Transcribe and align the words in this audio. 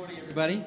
morning, 0.00 0.18
everybody. 0.18 0.64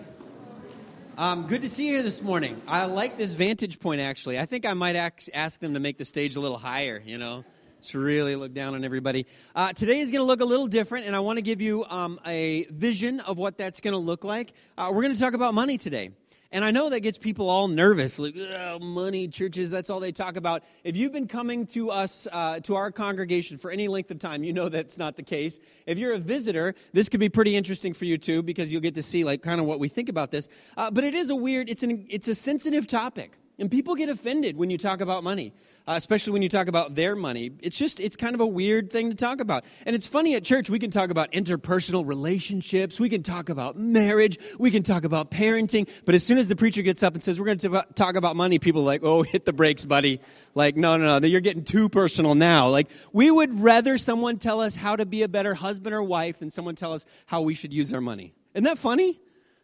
Um, 1.17 1.47
good 1.47 1.63
to 1.63 1.69
see 1.69 1.87
you 1.87 1.93
here 1.93 2.03
this 2.03 2.21
morning. 2.21 2.61
I 2.67 2.85
like 2.85 3.17
this 3.17 3.31
vantage 3.31 3.79
point, 3.79 3.99
actually. 3.99 4.39
I 4.39 4.45
think 4.45 4.63
I 4.63 4.75
might 4.75 4.95
ask, 4.95 5.59
them 5.59 5.73
to 5.73 5.79
make 5.79 5.97
the 5.97 6.05
stage 6.05 6.35
a 6.35 6.39
little 6.39 6.59
higher, 6.59 7.01
you 7.03 7.17
know, 7.17 7.43
to 7.85 7.97
really 7.97 8.35
look 8.35 8.53
down 8.53 8.75
on 8.75 8.83
everybody. 8.83 9.25
Uh, 9.55 9.73
today 9.73 10.01
is 10.01 10.11
going 10.11 10.19
to 10.19 10.25
look 10.25 10.41
a 10.41 10.45
little 10.45 10.67
different, 10.67 11.07
and 11.07 11.15
I 11.15 11.19
want 11.21 11.37
to 11.37 11.41
give 11.41 11.61
you 11.61 11.83
um, 11.85 12.19
a 12.27 12.67
vision 12.69 13.21
of 13.21 13.39
what 13.39 13.57
that's 13.57 13.79
going 13.79 13.93
to 13.93 13.97
look 13.97 14.23
like. 14.23 14.53
Uh, 14.77 14.91
we're 14.93 15.01
going 15.01 15.15
to 15.15 15.19
talk 15.19 15.33
about 15.33 15.55
money 15.55 15.79
today. 15.79 16.11
And 16.53 16.63
I 16.63 16.69
know 16.69 16.87
that 16.89 16.99
gets 16.99 17.17
people 17.17 17.49
all 17.49 17.67
nervous, 17.67 18.19
like 18.19 18.35
money, 18.79 19.27
churches. 19.27 19.71
That's 19.71 19.89
all 19.89 19.99
they 19.99 20.11
talk 20.11 20.35
about. 20.35 20.63
If 20.83 20.95
you've 20.95 21.11
been 21.11 21.27
coming 21.27 21.65
to 21.67 21.89
us, 21.89 22.27
uh, 22.31 22.59
to 22.59 22.75
our 22.75 22.91
congregation 22.91 23.57
for 23.57 23.71
any 23.71 23.87
length 23.87 24.11
of 24.11 24.19
time, 24.19 24.43
you 24.43 24.53
know 24.53 24.69
that's 24.69 24.99
not 24.99 25.17
the 25.17 25.23
case. 25.23 25.59
If 25.87 25.97
you're 25.97 26.13
a 26.13 26.19
visitor, 26.19 26.75
this 26.93 27.09
could 27.09 27.19
be 27.19 27.27
pretty 27.27 27.55
interesting 27.55 27.91
for 27.91 28.05
you 28.05 28.19
too, 28.19 28.43
because 28.43 28.71
you'll 28.71 28.81
get 28.81 28.93
to 28.93 29.01
see 29.01 29.23
like 29.23 29.41
kind 29.41 29.59
of 29.59 29.65
what 29.65 29.79
we 29.79 29.89
think 29.89 30.09
about 30.09 30.29
this. 30.29 30.47
Uh, 30.77 30.91
but 30.91 31.03
it 31.03 31.15
is 31.15 31.31
a 31.31 31.35
weird, 31.35 31.69
it's 31.69 31.81
an, 31.81 32.05
it's 32.07 32.27
a 32.27 32.35
sensitive 32.35 32.85
topic. 32.85 33.35
And 33.57 33.69
people 33.71 33.95
get 33.95 34.09
offended 34.09 34.55
when 34.55 34.69
you 34.69 34.77
talk 34.77 35.01
about 35.01 35.23
money, 35.23 35.53
uh, 35.87 35.93
especially 35.97 36.33
when 36.33 36.41
you 36.41 36.49
talk 36.49 36.67
about 36.67 36.95
their 36.95 37.15
money. 37.15 37.51
It's 37.61 37.77
just, 37.77 37.99
it's 37.99 38.15
kind 38.15 38.35
of 38.35 38.41
a 38.41 38.47
weird 38.47 38.91
thing 38.91 39.09
to 39.09 39.15
talk 39.15 39.41
about. 39.41 39.65
And 39.85 39.95
it's 39.95 40.07
funny 40.07 40.35
at 40.35 40.43
church, 40.43 40.69
we 40.69 40.79
can 40.79 40.91
talk 40.91 41.09
about 41.09 41.31
interpersonal 41.31 42.07
relationships, 42.07 42.99
we 42.99 43.09
can 43.09 43.23
talk 43.23 43.49
about 43.49 43.77
marriage, 43.77 44.37
we 44.57 44.71
can 44.71 44.83
talk 44.83 45.03
about 45.03 45.31
parenting. 45.31 45.89
But 46.05 46.15
as 46.15 46.23
soon 46.23 46.37
as 46.37 46.47
the 46.47 46.55
preacher 46.55 46.81
gets 46.81 47.03
up 47.03 47.13
and 47.13 47.23
says, 47.23 47.39
we're 47.39 47.45
going 47.45 47.57
to 47.59 47.85
talk 47.95 48.15
about 48.15 48.35
money, 48.35 48.59
people 48.59 48.81
are 48.81 48.85
like, 48.85 49.01
oh, 49.03 49.23
hit 49.23 49.45
the 49.45 49.53
brakes, 49.53 49.85
buddy. 49.85 50.21
Like, 50.55 50.77
no, 50.77 50.97
no, 50.97 51.19
no, 51.19 51.27
you're 51.27 51.41
getting 51.41 51.63
too 51.63 51.89
personal 51.89 52.35
now. 52.35 52.69
Like, 52.69 52.89
we 53.11 53.29
would 53.29 53.59
rather 53.59 53.97
someone 53.97 54.37
tell 54.37 54.61
us 54.61 54.75
how 54.75 54.95
to 54.95 55.05
be 55.05 55.23
a 55.23 55.27
better 55.27 55.53
husband 55.53 55.93
or 55.93 56.03
wife 56.03 56.39
than 56.39 56.49
someone 56.49 56.75
tell 56.75 56.93
us 56.93 57.05
how 57.25 57.41
we 57.41 57.55
should 57.55 57.73
use 57.73 57.91
our 57.91 58.01
money. 58.01 58.33
Isn't 58.53 58.65
that 58.65 58.77
funny? 58.77 59.19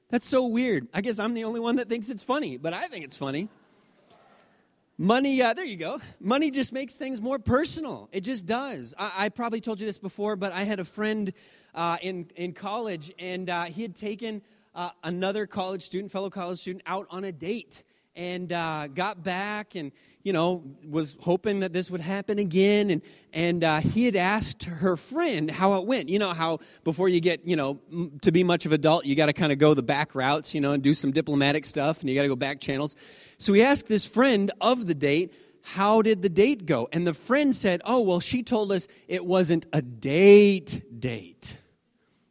That's 0.09 0.27
so 0.27 0.47
weird. 0.47 0.87
I 0.93 1.01
guess 1.01 1.19
I'm 1.19 1.35
the 1.35 1.43
only 1.43 1.59
one 1.59 1.75
that 1.75 1.87
thinks 1.87 2.09
it's 2.09 2.23
funny, 2.23 2.57
but 2.57 2.73
I 2.73 2.87
think 2.87 3.05
it's 3.05 3.15
funny. 3.15 3.47
Money, 5.01 5.41
uh, 5.41 5.53
there 5.53 5.63
you 5.63 5.77
go. 5.77 5.97
Money 6.19 6.51
just 6.51 6.73
makes 6.73 6.95
things 6.95 7.21
more 7.21 7.39
personal. 7.39 8.09
It 8.11 8.19
just 8.19 8.45
does. 8.45 8.93
I, 8.99 9.11
I 9.15 9.29
probably 9.29 9.61
told 9.61 9.79
you 9.79 9.85
this 9.85 9.97
before, 9.97 10.35
but 10.35 10.51
I 10.51 10.65
had 10.65 10.81
a 10.81 10.83
friend 10.83 11.31
uh, 11.73 11.95
in, 12.01 12.29
in 12.35 12.51
college, 12.51 13.13
and 13.17 13.49
uh, 13.49 13.63
he 13.63 13.81
had 13.81 13.95
taken 13.95 14.41
uh, 14.75 14.89
another 15.05 15.47
college 15.47 15.83
student, 15.83 16.11
fellow 16.11 16.29
college 16.29 16.59
student, 16.59 16.83
out 16.85 17.07
on 17.11 17.23
a 17.23 17.31
date 17.31 17.85
and 18.17 18.51
uh, 18.51 18.87
got 18.87 19.23
back 19.23 19.75
and 19.75 19.93
you 20.23 20.33
know 20.33 20.63
was 20.87 21.15
hoping 21.21 21.61
that 21.61 21.73
this 21.73 21.89
would 21.89 22.01
happen 22.01 22.39
again. 22.39 22.89
And 22.89 23.01
and 23.33 23.63
uh, 23.63 23.79
he 23.79 24.05
had 24.05 24.15
asked 24.15 24.63
her 24.65 24.97
friend 24.97 25.49
how 25.49 25.75
it 25.75 25.85
went. 25.85 26.09
You 26.09 26.19
know 26.19 26.33
how 26.33 26.59
before 26.83 27.09
you 27.09 27.19
get 27.21 27.47
you 27.47 27.55
know 27.55 27.79
to 28.21 28.31
be 28.31 28.43
much 28.43 28.65
of 28.65 28.71
adult 28.71 29.05
you 29.05 29.15
got 29.15 29.27
to 29.27 29.33
kind 29.33 29.51
of 29.51 29.57
go 29.57 29.73
the 29.73 29.83
back 29.83 30.15
routes 30.15 30.53
you 30.53 30.61
know 30.61 30.73
and 30.73 30.83
do 30.83 30.93
some 30.93 31.11
diplomatic 31.11 31.65
stuff 31.65 32.01
and 32.01 32.09
you 32.09 32.15
got 32.15 32.23
to 32.23 32.27
go 32.27 32.35
back 32.35 32.59
channels. 32.59 32.95
So 33.37 33.53
he 33.53 33.63
asked 33.63 33.87
this 33.87 34.05
friend 34.05 34.51
of 34.61 34.87
the 34.87 34.95
date 34.95 35.33
how 35.61 36.01
did 36.01 36.21
the 36.21 36.29
date 36.29 36.65
go? 36.65 36.87
And 36.91 37.05
the 37.05 37.13
friend 37.13 37.55
said 37.55 37.81
oh 37.85 38.01
well 38.01 38.19
she 38.19 38.43
told 38.43 38.71
us 38.71 38.87
it 39.07 39.25
wasn't 39.25 39.65
a 39.73 39.81
date 39.81 40.83
date 40.99 41.57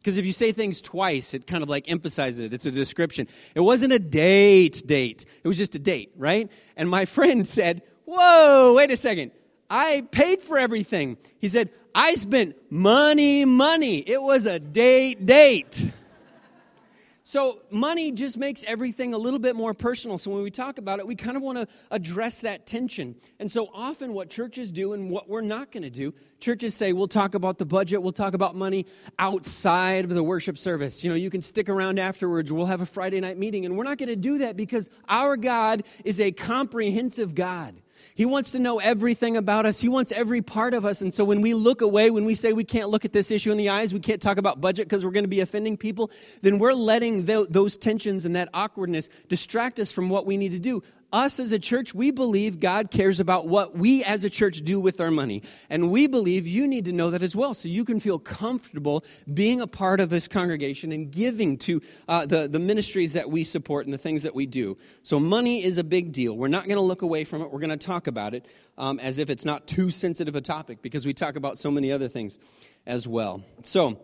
because 0.09 0.17
if 0.17 0.25
you 0.25 0.31
say 0.31 0.51
things 0.51 0.81
twice, 0.81 1.35
it 1.35 1.45
kind 1.45 1.61
of 1.61 1.69
like 1.69 1.91
emphasizes 1.91 2.39
it. 2.39 2.51
It's 2.51 2.65
a 2.65 2.71
description. 2.71 3.27
It 3.53 3.59
wasn't 3.59 3.93
a 3.93 3.99
date 3.99 4.81
date. 4.87 5.23
It 5.43 5.47
was 5.47 5.55
just 5.55 5.75
a 5.75 5.79
date, 5.79 6.11
right? 6.17 6.51
And 6.75 6.89
my 6.89 7.05
friend 7.15 7.47
said, 7.47 7.83
Whoa, 8.05 8.73
wait 8.75 8.89
a 8.89 8.97
second. 8.97 9.29
I 9.69 10.01
paid 10.09 10.41
for 10.41 10.57
everything. 10.57 11.17
He 11.37 11.47
said, 11.47 11.69
I 11.93 12.15
spent 12.15 12.55
money, 12.71 13.45
money. 13.45 13.99
It 13.99 14.19
was 14.19 14.47
a 14.47 14.57
date 14.57 15.27
date. 15.27 15.91
So, 17.29 17.59
money 17.69 18.11
just 18.11 18.37
makes 18.37 18.63
everything 18.63 19.13
a 19.13 19.17
little 19.19 19.37
bit 19.37 19.55
more 19.55 19.75
personal. 19.75 20.17
So, 20.17 20.31
when 20.31 20.41
we 20.41 20.49
talk 20.49 20.79
about 20.79 20.97
it, 20.97 21.05
we 21.05 21.13
kind 21.13 21.37
of 21.37 21.43
want 21.43 21.59
to 21.59 21.67
address 21.91 22.41
that 22.41 22.65
tension. 22.65 23.15
And 23.37 23.51
so, 23.51 23.69
often 23.71 24.15
what 24.15 24.31
churches 24.31 24.71
do 24.71 24.93
and 24.93 25.11
what 25.11 25.29
we're 25.29 25.41
not 25.41 25.71
going 25.71 25.83
to 25.83 25.91
do, 25.91 26.15
churches 26.39 26.73
say, 26.73 26.91
we'll 26.91 27.07
talk 27.07 27.35
about 27.35 27.59
the 27.59 27.67
budget, 27.67 28.01
we'll 28.01 28.13
talk 28.13 28.33
about 28.33 28.55
money 28.55 28.87
outside 29.19 30.05
of 30.05 30.09
the 30.09 30.23
worship 30.23 30.57
service. 30.57 31.03
You 31.03 31.11
know, 31.11 31.15
you 31.15 31.29
can 31.29 31.43
stick 31.43 31.69
around 31.69 31.99
afterwards, 31.99 32.51
we'll 32.51 32.65
have 32.65 32.81
a 32.81 32.87
Friday 32.87 33.19
night 33.19 33.37
meeting. 33.37 33.63
And 33.63 33.77
we're 33.77 33.83
not 33.83 33.99
going 33.99 34.09
to 34.09 34.15
do 34.15 34.39
that 34.39 34.57
because 34.57 34.89
our 35.07 35.37
God 35.37 35.83
is 36.03 36.19
a 36.19 36.31
comprehensive 36.31 37.35
God. 37.35 37.75
He 38.15 38.25
wants 38.25 38.51
to 38.51 38.59
know 38.59 38.79
everything 38.79 39.37
about 39.37 39.65
us. 39.65 39.79
He 39.79 39.89
wants 39.89 40.11
every 40.11 40.41
part 40.41 40.73
of 40.73 40.85
us. 40.85 41.01
And 41.01 41.13
so 41.13 41.23
when 41.23 41.41
we 41.41 41.53
look 41.53 41.81
away, 41.81 42.09
when 42.11 42.25
we 42.25 42.35
say 42.35 42.53
we 42.53 42.63
can't 42.63 42.89
look 42.89 43.05
at 43.05 43.13
this 43.13 43.31
issue 43.31 43.51
in 43.51 43.57
the 43.57 43.69
eyes, 43.69 43.93
we 43.93 43.99
can't 43.99 44.21
talk 44.21 44.37
about 44.37 44.61
budget 44.61 44.87
because 44.87 45.05
we're 45.05 45.11
going 45.11 45.23
to 45.23 45.29
be 45.29 45.41
offending 45.41 45.77
people, 45.77 46.11
then 46.41 46.59
we're 46.59 46.73
letting 46.73 47.25
those 47.25 47.77
tensions 47.77 48.25
and 48.25 48.35
that 48.35 48.49
awkwardness 48.53 49.09
distract 49.27 49.79
us 49.79 49.91
from 49.91 50.09
what 50.09 50.25
we 50.25 50.37
need 50.37 50.51
to 50.51 50.59
do 50.59 50.83
us 51.11 51.39
as 51.39 51.51
a 51.51 51.59
church, 51.59 51.93
we 51.93 52.11
believe 52.11 52.59
God 52.59 52.91
cares 52.91 53.19
about 53.19 53.47
what 53.47 53.77
we 53.77 54.03
as 54.03 54.23
a 54.23 54.29
church 54.29 54.61
do 54.63 54.79
with 54.79 55.01
our 55.01 55.11
money. 55.11 55.43
And 55.69 55.91
we 55.91 56.07
believe 56.07 56.47
you 56.47 56.67
need 56.67 56.85
to 56.85 56.91
know 56.91 57.09
that 57.11 57.23
as 57.23 57.35
well. 57.35 57.53
So 57.53 57.67
you 57.67 57.85
can 57.85 57.99
feel 57.99 58.19
comfortable 58.19 59.03
being 59.33 59.61
a 59.61 59.67
part 59.67 59.99
of 59.99 60.09
this 60.09 60.27
congregation 60.27 60.91
and 60.91 61.11
giving 61.11 61.57
to 61.59 61.81
uh, 62.07 62.25
the, 62.25 62.47
the 62.47 62.59
ministries 62.59 63.13
that 63.13 63.29
we 63.29 63.43
support 63.43 63.85
and 63.85 63.93
the 63.93 63.97
things 63.97 64.23
that 64.23 64.35
we 64.35 64.45
do. 64.45 64.77
So 65.03 65.19
money 65.19 65.63
is 65.63 65.77
a 65.77 65.83
big 65.83 66.11
deal. 66.11 66.35
We're 66.35 66.47
not 66.47 66.65
going 66.65 66.77
to 66.77 66.81
look 66.81 67.01
away 67.01 67.23
from 67.23 67.41
it. 67.41 67.51
We're 67.51 67.59
going 67.59 67.69
to 67.69 67.77
talk 67.77 68.07
about 68.07 68.33
it 68.33 68.45
um, 68.77 68.99
as 68.99 69.19
if 69.19 69.29
it's 69.29 69.45
not 69.45 69.67
too 69.67 69.89
sensitive 69.89 70.35
a 70.35 70.41
topic 70.41 70.81
because 70.81 71.05
we 71.05 71.13
talk 71.13 71.35
about 71.35 71.59
so 71.59 71.71
many 71.71 71.91
other 71.91 72.07
things 72.07 72.39
as 72.85 73.07
well. 73.07 73.43
So, 73.63 73.99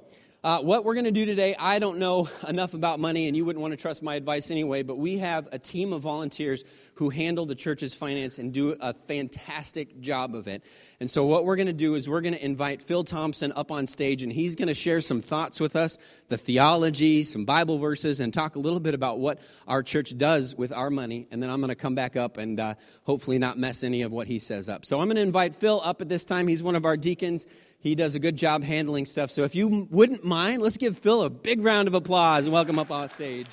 uh, 0.45 0.59
what 0.59 0.85
we're 0.85 0.94
going 0.94 1.06
to 1.06 1.11
do 1.11 1.25
today, 1.25 1.56
I 1.57 1.79
don't 1.79 1.97
know 1.97 2.29
enough 2.47 2.75
about 2.75 3.00
money, 3.00 3.28
and 3.28 3.35
you 3.35 3.44
wouldn't 3.45 3.63
want 3.63 3.72
to 3.72 3.78
trust 3.78 4.03
my 4.03 4.13
advice 4.13 4.51
anyway, 4.51 4.83
but 4.83 4.95
we 4.95 5.17
have 5.17 5.50
a 5.51 5.57
team 5.57 5.91
of 5.91 6.03
volunteers 6.03 6.63
who 6.94 7.09
handle 7.09 7.47
the 7.47 7.56
church's 7.56 7.95
finance 7.95 8.38
and 8.38 8.53
do 8.53 8.78
a 8.79 8.94
fantastic 8.94 10.00
job 10.01 10.35
of 10.35 10.47
it. 10.47 10.63
And 11.00 11.09
so, 11.09 11.25
what 11.25 11.45
we're 11.45 11.55
going 11.55 11.66
to 11.66 11.73
do 11.73 11.95
is 11.95 12.07
we're 12.07 12.22
going 12.22 12.35
to 12.35 12.45
invite 12.45 12.84
Phil 12.84 13.03
Thompson 13.03 13.53
up 13.55 13.72
on 13.72 13.88
stage, 13.88 14.22
and 14.22 14.31
he's 14.31 14.55
going 14.55 14.67
to 14.67 14.75
share 14.75 15.01
some 15.01 15.19
thoughts 15.19 15.59
with 15.59 15.75
us, 15.75 15.97
the 16.28 16.38
theology, 16.38 17.23
some 17.23 17.45
Bible 17.45 17.79
verses, 17.79 18.19
and 18.19 18.31
talk 18.31 18.55
a 18.55 18.59
little 18.59 18.79
bit 18.79 18.94
about 18.94 19.17
what 19.17 19.39
our 19.67 19.81
church 19.81 20.16
does 20.16 20.53
with 20.53 20.72
our 20.72 20.91
money. 20.91 21.28
And 21.31 21.41
then 21.41 21.50
I'm 21.50 21.59
going 21.59 21.69
to 21.69 21.75
come 21.75 21.95
back 21.95 22.16
up 22.16 22.38
and 22.38 22.59
uh, 22.59 22.75
hopefully 23.01 23.39
not 23.39 23.57
mess 23.57 23.84
any 23.84 24.03
of 24.03 24.11
what 24.11 24.28
he 24.28 24.38
says 24.38 24.69
up. 24.69 24.85
So, 24.85 25.01
I'm 25.01 25.07
going 25.07 25.16
to 25.16 25.23
invite 25.23 25.55
Phil 25.55 25.81
up 25.84 26.03
at 26.03 26.07
this 26.07 26.23
time. 26.23 26.47
He's 26.47 26.61
one 26.61 26.75
of 26.75 26.85
our 26.85 26.97
deacons. 26.97 27.47
He 27.80 27.96
does 27.96 28.16
a 28.16 28.19
good 28.19 28.36
job 28.36 28.63
handling 28.63 29.06
stuff. 29.06 29.31
So 29.31 29.44
if 29.44 29.53
you 29.56 29.88
wouldn't 29.91 30.24
mind, 30.24 30.62
let's 30.62 30.78
give 30.78 30.97
Phil 30.97 31.22
a 31.22 31.30
big 31.30 31.63
round 31.63 31.88
of 31.88 31.94
applause 31.94 32.46
and 32.46 32.53
welcome 32.53 32.80
up 32.80 32.91
on 32.91 33.09
stage. 33.09 33.47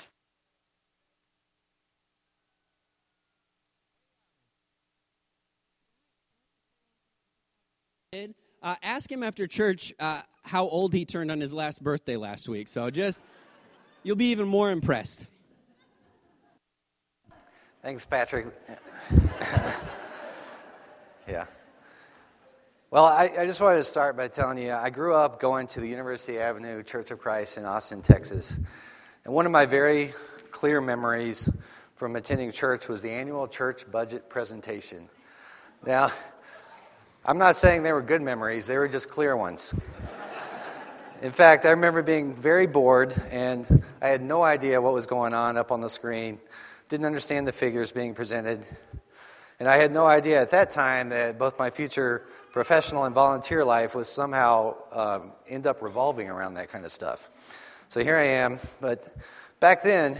Uh, 8.63 8.75
ask 8.81 9.11
him 9.11 9.23
after 9.23 9.45
church 9.45 9.93
uh, 9.99 10.21
how 10.43 10.67
old 10.67 10.93
he 10.93 11.03
turned 11.03 11.29
on 11.29 11.41
his 11.41 11.53
last 11.53 11.83
birthday 11.83 12.15
last 12.15 12.47
week. 12.47 12.69
So 12.69 12.89
just, 12.89 13.25
you'll 14.03 14.15
be 14.15 14.27
even 14.27 14.47
more 14.47 14.71
impressed. 14.71 15.25
Thanks, 17.81 18.05
Patrick. 18.05 18.47
yeah. 21.27 21.45
Well, 22.93 23.05
I, 23.05 23.23
I, 23.39 23.47
just 23.47 23.59
wanted 23.59 23.77
to 23.77 23.85
start 23.85 24.15
by 24.15 24.27
telling 24.27 24.59
you 24.59 24.71
I 24.71 24.91
grew 24.91 25.15
up 25.15 25.39
going 25.39 25.65
to 25.69 25.79
the 25.79 25.87
University 25.87 26.37
Avenue 26.37 26.83
Church 26.83 27.09
of 27.09 27.17
Christ 27.17 27.57
in 27.57 27.65
Austin, 27.65 28.03
Texas. 28.03 28.55
And 29.25 29.33
one 29.33 29.47
of 29.47 29.51
my 29.51 29.65
very 29.65 30.13
clear 30.51 30.79
memories 30.79 31.49
from 31.95 32.15
attending 32.15 32.51
church 32.51 32.87
was 32.87 33.01
the 33.01 33.09
annual 33.09 33.47
church 33.47 33.89
budget 33.91 34.29
presentation. 34.29 35.09
Now, 35.83 36.11
I'm 37.25 37.39
not 37.39 37.55
saying 37.55 37.81
they 37.81 37.93
were 37.93 38.03
good 38.03 38.21
memories, 38.21 38.67
they 38.67 38.77
were 38.77 38.87
just 38.87 39.09
clear 39.09 39.35
ones. 39.35 39.73
In 41.23 41.31
fact, 41.31 41.65
I 41.65 41.71
remember 41.71 42.03
being 42.03 42.35
very 42.35 42.67
bored 42.67 43.19
and 43.31 43.83
I 44.03 44.09
had 44.09 44.21
no 44.21 44.43
idea 44.43 44.79
what 44.79 44.93
was 44.93 45.07
going 45.07 45.33
on 45.33 45.57
up 45.57 45.71
on 45.71 45.81
the 45.81 45.89
screen, 45.89 46.37
didn't 46.89 47.07
understand 47.07 47.47
the 47.47 47.53
figures 47.53 47.91
being 47.91 48.13
presented. 48.13 48.63
And 49.59 49.67
I 49.67 49.77
had 49.77 49.91
no 49.91 50.05
idea 50.05 50.39
at 50.39 50.51
that 50.51 50.69
time 50.69 51.09
that 51.09 51.39
both 51.39 51.57
my 51.57 51.71
future 51.71 52.27
professional 52.53 53.05
and 53.05 53.15
volunteer 53.15 53.65
life 53.65 53.95
was 53.95 54.07
somehow 54.07 54.75
um, 54.91 55.31
end 55.49 55.65
up 55.65 55.81
revolving 55.81 56.29
around 56.29 56.53
that 56.53 56.69
kind 56.69 56.85
of 56.85 56.91
stuff. 56.91 57.31
So 57.89 58.01
here 58.03 58.15
I 58.15 58.25
am. 58.25 58.59
But 58.79 59.11
back 59.59 59.81
then, 59.81 60.11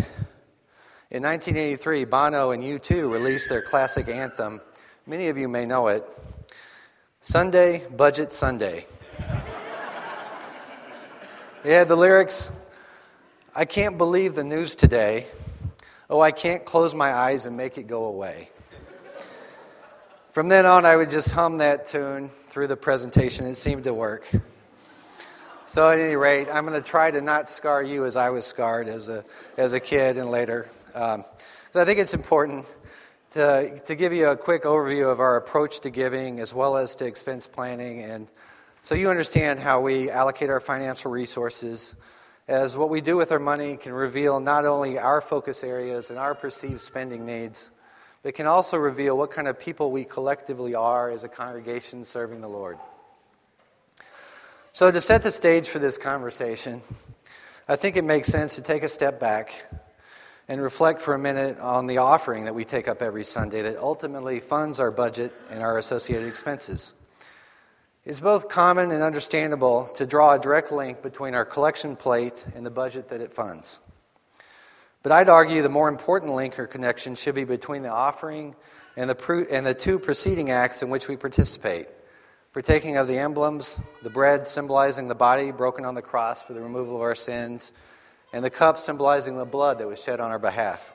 in 1.12 1.22
1983, 1.22 2.06
Bono 2.06 2.50
and 2.50 2.64
U2 2.64 3.10
released 3.10 3.50
their 3.50 3.62
classic 3.62 4.10
anthem. 4.10 4.62
Many 5.06 5.28
of 5.28 5.38
you 5.38 5.48
may 5.48 5.66
know 5.66 5.88
it 5.88 6.04
Sunday, 7.22 7.84
Budget 7.96 8.34
Sunday. 8.34 8.88
yeah, 11.64 11.84
the 11.84 11.96
lyrics 11.96 12.52
I 13.56 13.66
can't 13.66 14.00
believe 14.00 14.34
the 14.34 14.44
news 14.44 14.76
today. 14.76 15.28
Oh, 16.10 16.20
I 16.20 16.32
can't 16.32 16.66
close 16.66 16.96
my 16.96 17.14
eyes 17.14 17.46
and 17.46 17.56
make 17.56 17.78
it 17.78 17.86
go 17.86 18.06
away. 18.06 18.50
From 20.34 20.48
then 20.48 20.66
on, 20.66 20.84
I 20.84 20.96
would 20.96 21.12
just 21.12 21.30
hum 21.30 21.60
that 21.60 21.88
tune 21.88 22.32
through 22.50 22.66
the 22.66 22.76
presentation. 22.76 23.46
It 23.46 23.54
seemed 23.54 23.84
to 23.84 23.94
work. 23.94 24.28
So, 25.68 25.88
at 25.92 26.00
any 26.00 26.16
rate, 26.16 26.48
I'm 26.52 26.66
going 26.66 26.82
to 26.82 26.88
try 26.88 27.12
to 27.12 27.22
not 27.22 27.52
scar 27.52 27.84
you 27.84 28.08
as 28.08 28.16
I 28.16 28.32
was 28.32 28.44
scarred 28.44 28.88
as 28.88 29.10
a, 29.10 29.24
as 29.58 29.74
a 29.74 29.80
kid 29.80 30.18
and 30.18 30.32
later. 30.32 30.72
Um, 30.96 31.24
so 31.72 31.80
I 31.80 31.86
think 31.86 32.00
it's 32.00 32.16
important 32.16 32.66
to, 33.34 33.80
to 33.82 33.94
give 33.94 34.12
you 34.12 34.30
a 34.30 34.36
quick 34.36 34.64
overview 34.64 35.12
of 35.12 35.20
our 35.20 35.38
approach 35.38 35.82
to 35.82 35.92
giving 35.92 36.40
as 36.40 36.52
well 36.52 36.78
as 36.78 36.96
to 36.96 37.06
expense 37.06 37.46
planning, 37.46 38.02
and 38.02 38.28
so 38.82 38.96
you 38.96 39.12
understand 39.12 39.60
how 39.60 39.82
we 39.82 40.10
allocate 40.10 40.50
our 40.50 40.60
financial 40.60 41.12
resources, 41.12 41.94
as 42.48 42.76
what 42.76 42.90
we 42.90 43.02
do 43.02 43.18
with 43.18 43.32
our 43.32 43.38
money 43.38 43.78
can 43.78 43.94
reveal 43.94 44.40
not 44.40 44.66
only 44.66 44.98
our 44.98 45.22
focus 45.22 45.64
areas 45.64 46.10
and 46.10 46.18
our 46.18 46.34
perceived 46.34 46.82
spending 46.82 47.24
needs, 47.24 47.70
but 48.24 48.36
can 48.36 48.48
also 48.48 48.78
reveal 48.78 49.18
what 49.18 49.32
kind 49.32 49.48
of 49.48 49.60
people 49.60 49.92
we 49.92 50.06
collectively 50.06 50.74
are 50.74 51.12
as 51.12 51.24
a 51.24 51.30
congregation 51.30 52.06
serving 52.06 52.42
the 52.42 52.50
Lord. 52.50 52.78
So, 54.72 54.90
to 54.90 55.02
set 55.02 55.22
the 55.22 55.32
stage 55.32 55.70
for 55.70 55.78
this 55.78 55.98
conversation, 55.98 56.82
I 57.68 57.76
think 57.76 57.96
it 57.96 58.04
makes 58.04 58.28
sense 58.28 58.56
to 58.56 58.62
take 58.62 58.82
a 58.82 58.88
step 58.88 59.20
back 59.20 59.54
and 60.48 60.62
reflect 60.62 61.02
for 61.02 61.14
a 61.14 61.20
minute 61.20 61.60
on 61.60 61.86
the 61.86 62.00
offering 62.00 62.46
that 62.46 62.56
we 62.56 62.66
take 62.66 62.88
up 62.88 63.02
every 63.02 63.24
Sunday 63.24 63.62
that 63.62 63.78
ultimately 63.78 64.40
funds 64.40 64.80
our 64.80 64.92
budget 64.92 65.32
and 65.52 65.62
our 65.62 65.78
associated 65.78 66.28
expenses. 66.28 66.94
It's 68.06 68.20
both 68.20 68.50
common 68.50 68.92
and 68.92 69.02
understandable 69.02 69.90
to 69.96 70.06
draw 70.06 70.34
a 70.34 70.40
direct 70.40 70.72
link 70.72 71.02
between 71.02 71.36
our 71.36 71.46
collection 71.46 71.96
plate 71.96 72.46
and 72.56 72.66
the 72.66 72.72
budget 72.72 73.10
that 73.10 73.22
it 73.22 73.34
funds. 73.34 73.80
But 75.04 75.12
I'd 75.12 75.30
argue 75.30 75.62
the 75.62 75.70
more 75.70 75.90
important 75.90 76.34
link 76.34 76.58
or 76.58 76.66
connection 76.66 77.14
should 77.14 77.36
be 77.36 77.44
between 77.44 77.84
the 77.84 77.92
offering 77.92 78.56
and 78.96 79.10
the, 79.10 79.48
and 79.52 79.66
the 79.66 79.74
two 79.74 80.00
preceding 80.00 80.50
acts 80.50 80.82
in 80.82 80.90
which 80.90 81.08
we 81.08 81.18
participate 81.18 81.88
partaking 82.54 82.98
of 82.98 83.08
the 83.08 83.18
emblems, 83.18 83.80
the 84.04 84.10
bread 84.12 84.46
symbolizing 84.46 85.08
the 85.08 85.16
body 85.16 85.52
broken 85.52 85.86
on 85.86 85.96
the 85.96 86.02
cross 86.02 86.44
for 86.44 86.54
the 86.54 86.62
removal 86.62 86.96
of 86.96 87.02
our 87.02 87.16
sins, 87.16 87.74
and 88.32 88.46
the 88.46 88.50
cup 88.50 88.78
symbolizing 88.78 89.36
the 89.36 89.44
blood 89.44 89.80
that 89.80 89.88
was 89.88 90.02
shed 90.02 90.20
on 90.20 90.30
our 90.30 90.38
behalf. 90.38 90.94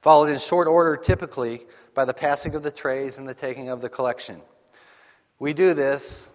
Followed 0.00 0.28
in 0.28 0.38
short 0.38 0.68
order, 0.68 0.96
typically, 0.96 1.66
by 1.92 2.04
the 2.04 2.14
passing 2.14 2.54
of 2.54 2.62
the 2.62 2.70
trays 2.70 3.18
and 3.18 3.28
the 3.28 3.34
taking 3.34 3.68
of 3.68 3.80
the 3.80 3.88
collection. 3.88 4.40
We 5.40 5.52
do 5.52 5.74
this, 5.74 6.30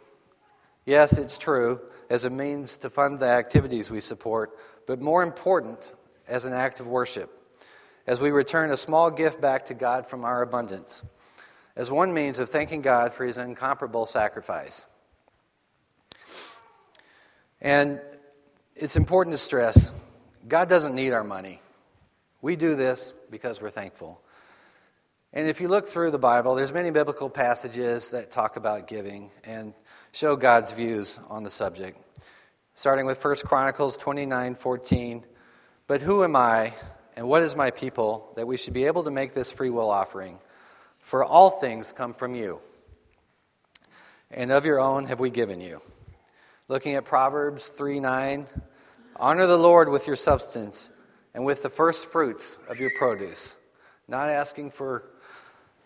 yes, 0.86 1.18
it's 1.18 1.38
true, 1.38 1.80
as 2.10 2.26
a 2.26 2.30
means 2.30 2.76
to 2.80 2.90
fund 2.90 3.20
the 3.20 3.28
activities 3.28 3.90
we 3.90 4.02
support, 4.02 4.58
but 4.86 5.00
more 5.00 5.24
important, 5.24 5.94
as 6.28 6.46
an 6.46 6.54
act 6.54 6.80
of 6.80 6.88
worship, 6.88 7.32
as 8.08 8.20
we 8.20 8.32
return 8.32 8.72
a 8.72 8.78
small 8.78 9.12
gift 9.12 9.40
back 9.42 9.66
to 9.66 9.74
God 9.74 10.08
from 10.08 10.26
our 10.26 10.42
abundance 10.42 11.04
as 11.76 11.90
one 11.90 12.14
means 12.14 12.40
of 12.40 12.50
thanking 12.50 12.82
God 12.82 13.14
for 13.14 13.26
his 13.26 13.38
incomparable 13.38 14.06
sacrifice. 14.06 14.86
And 17.62 18.00
it's 18.76 18.96
important 18.96 19.34
to 19.34 19.38
stress 19.38 19.92
God 20.46 20.68
doesn't 20.68 20.94
need 20.94 21.14
our 21.14 21.24
money. 21.24 21.62
We 22.42 22.58
do 22.58 22.76
this 22.76 23.14
because 23.32 23.62
we're 23.62 23.70
thankful. 23.70 24.22
And 25.32 25.48
if 25.48 25.62
you 25.62 25.70
look 25.70 25.88
through 25.88 26.12
the 26.12 26.20
Bible, 26.20 26.54
there's 26.54 26.74
many 26.74 26.92
biblical 26.92 27.30
passages 27.30 28.10
that 28.10 28.30
talk 28.30 28.58
about 28.58 28.88
giving 28.88 29.32
and 29.46 29.74
show 30.12 30.36
God's 30.36 30.74
views 30.74 31.18
on 31.30 31.44
the 31.44 31.50
subject. 31.50 31.98
Starting 32.76 33.06
with 33.06 33.24
1 33.24 33.38
Chronicles 33.46 33.98
29:14, 33.98 35.24
"But 35.88 36.02
who 36.02 36.24
am 36.24 36.36
I 36.36 36.74
and 37.16 37.28
what 37.28 37.42
is 37.42 37.56
my 37.56 37.72
people 37.72 38.32
that 38.36 38.48
we 38.48 38.58
should 38.58 38.74
be 38.74 38.86
able 38.86 39.04
to 39.04 39.12
make 39.12 39.34
this 39.34 39.52
free 39.52 39.70
will 39.70 39.90
offering?" 39.90 40.40
For 41.04 41.24
all 41.24 41.50
things 41.50 41.92
come 41.92 42.14
from 42.14 42.34
you, 42.34 42.62
and 44.32 44.52
of 44.52 44.66
your 44.66 44.80
own 44.80 45.06
have 45.08 45.20
we 45.20 45.30
given 45.30 45.60
you. 45.60 45.82
Looking 46.70 46.96
at 46.96 47.04
Proverbs 47.04 47.68
3 47.68 48.00
9, 48.00 48.48
honor 49.18 49.46
the 49.46 49.58
Lord 49.58 49.90
with 49.90 50.08
your 50.08 50.16
substance 50.16 50.90
and 51.34 51.46
with 51.46 51.62
the 51.62 51.70
first 51.70 52.08
fruits 52.08 52.58
of 52.70 52.80
your 52.80 52.90
produce. 52.98 53.56
Not 54.08 54.30
asking 54.30 54.72
for 54.72 55.04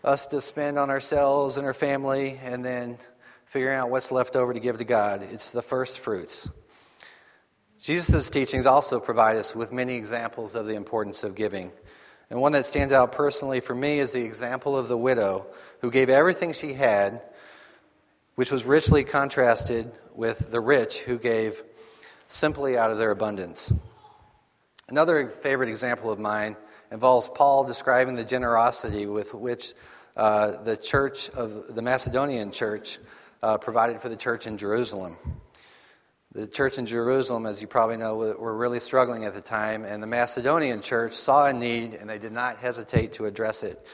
us 0.04 0.26
to 0.26 0.40
spend 0.40 0.78
on 0.78 0.88
ourselves 0.88 1.56
and 1.56 1.66
our 1.66 1.74
family 1.74 2.38
and 2.42 2.64
then 2.64 2.98
figuring 3.46 3.76
out 3.76 3.90
what's 3.90 4.12
left 4.12 4.36
over 4.36 4.54
to 4.54 4.60
give 4.60 4.78
to 4.78 4.84
God. 4.84 5.24
It's 5.32 5.50
the 5.50 5.62
first 5.62 5.98
fruits. 5.98 6.48
Jesus' 7.80 8.28
teachings 8.28 8.66
also 8.66 8.98
provide 8.98 9.36
us 9.36 9.54
with 9.54 9.72
many 9.72 9.94
examples 9.94 10.54
of 10.54 10.66
the 10.66 10.74
importance 10.74 11.22
of 11.22 11.34
giving. 11.34 11.70
And 12.30 12.40
one 12.40 12.52
that 12.52 12.66
stands 12.66 12.92
out 12.92 13.12
personally 13.12 13.60
for 13.60 13.74
me 13.74 14.00
is 14.00 14.12
the 14.12 14.24
example 14.24 14.76
of 14.76 14.88
the 14.88 14.96
widow 14.96 15.46
who 15.80 15.90
gave 15.90 16.10
everything 16.10 16.52
she 16.52 16.72
had, 16.74 17.22
which 18.34 18.50
was 18.50 18.64
richly 18.64 19.04
contrasted 19.04 19.90
with 20.14 20.50
the 20.50 20.60
rich 20.60 20.98
who 20.98 21.18
gave 21.18 21.62
simply 22.26 22.76
out 22.76 22.90
of 22.90 22.98
their 22.98 23.12
abundance. 23.12 23.72
Another 24.88 25.28
favorite 25.28 25.68
example 25.68 26.10
of 26.10 26.18
mine 26.18 26.56
involves 26.90 27.28
Paul 27.28 27.64
describing 27.64 28.16
the 28.16 28.24
generosity 28.24 29.06
with 29.06 29.32
which 29.34 29.74
uh, 30.16 30.62
the 30.62 30.76
church 30.76 31.30
of 31.30 31.74
the 31.74 31.82
Macedonian 31.82 32.50
church 32.50 32.98
uh, 33.42 33.56
provided 33.56 34.00
for 34.00 34.08
the 34.08 34.16
church 34.16 34.46
in 34.46 34.58
Jerusalem. 34.58 35.16
The 36.38 36.46
church 36.46 36.78
in 36.78 36.86
Jerusalem, 36.86 37.46
as 37.46 37.60
you 37.60 37.66
probably 37.66 37.96
know, 37.96 38.14
were 38.14 38.56
really 38.56 38.78
struggling 38.78 39.24
at 39.24 39.34
the 39.34 39.40
time, 39.40 39.84
and 39.84 40.00
the 40.00 40.06
Macedonian 40.06 40.80
church 40.80 41.14
saw 41.14 41.46
a 41.46 41.52
need 41.52 41.94
and 41.94 42.08
they 42.08 42.20
did 42.20 42.30
not 42.30 42.58
hesitate 42.58 43.14
to 43.14 43.26
address 43.26 43.64
it. 43.64 43.84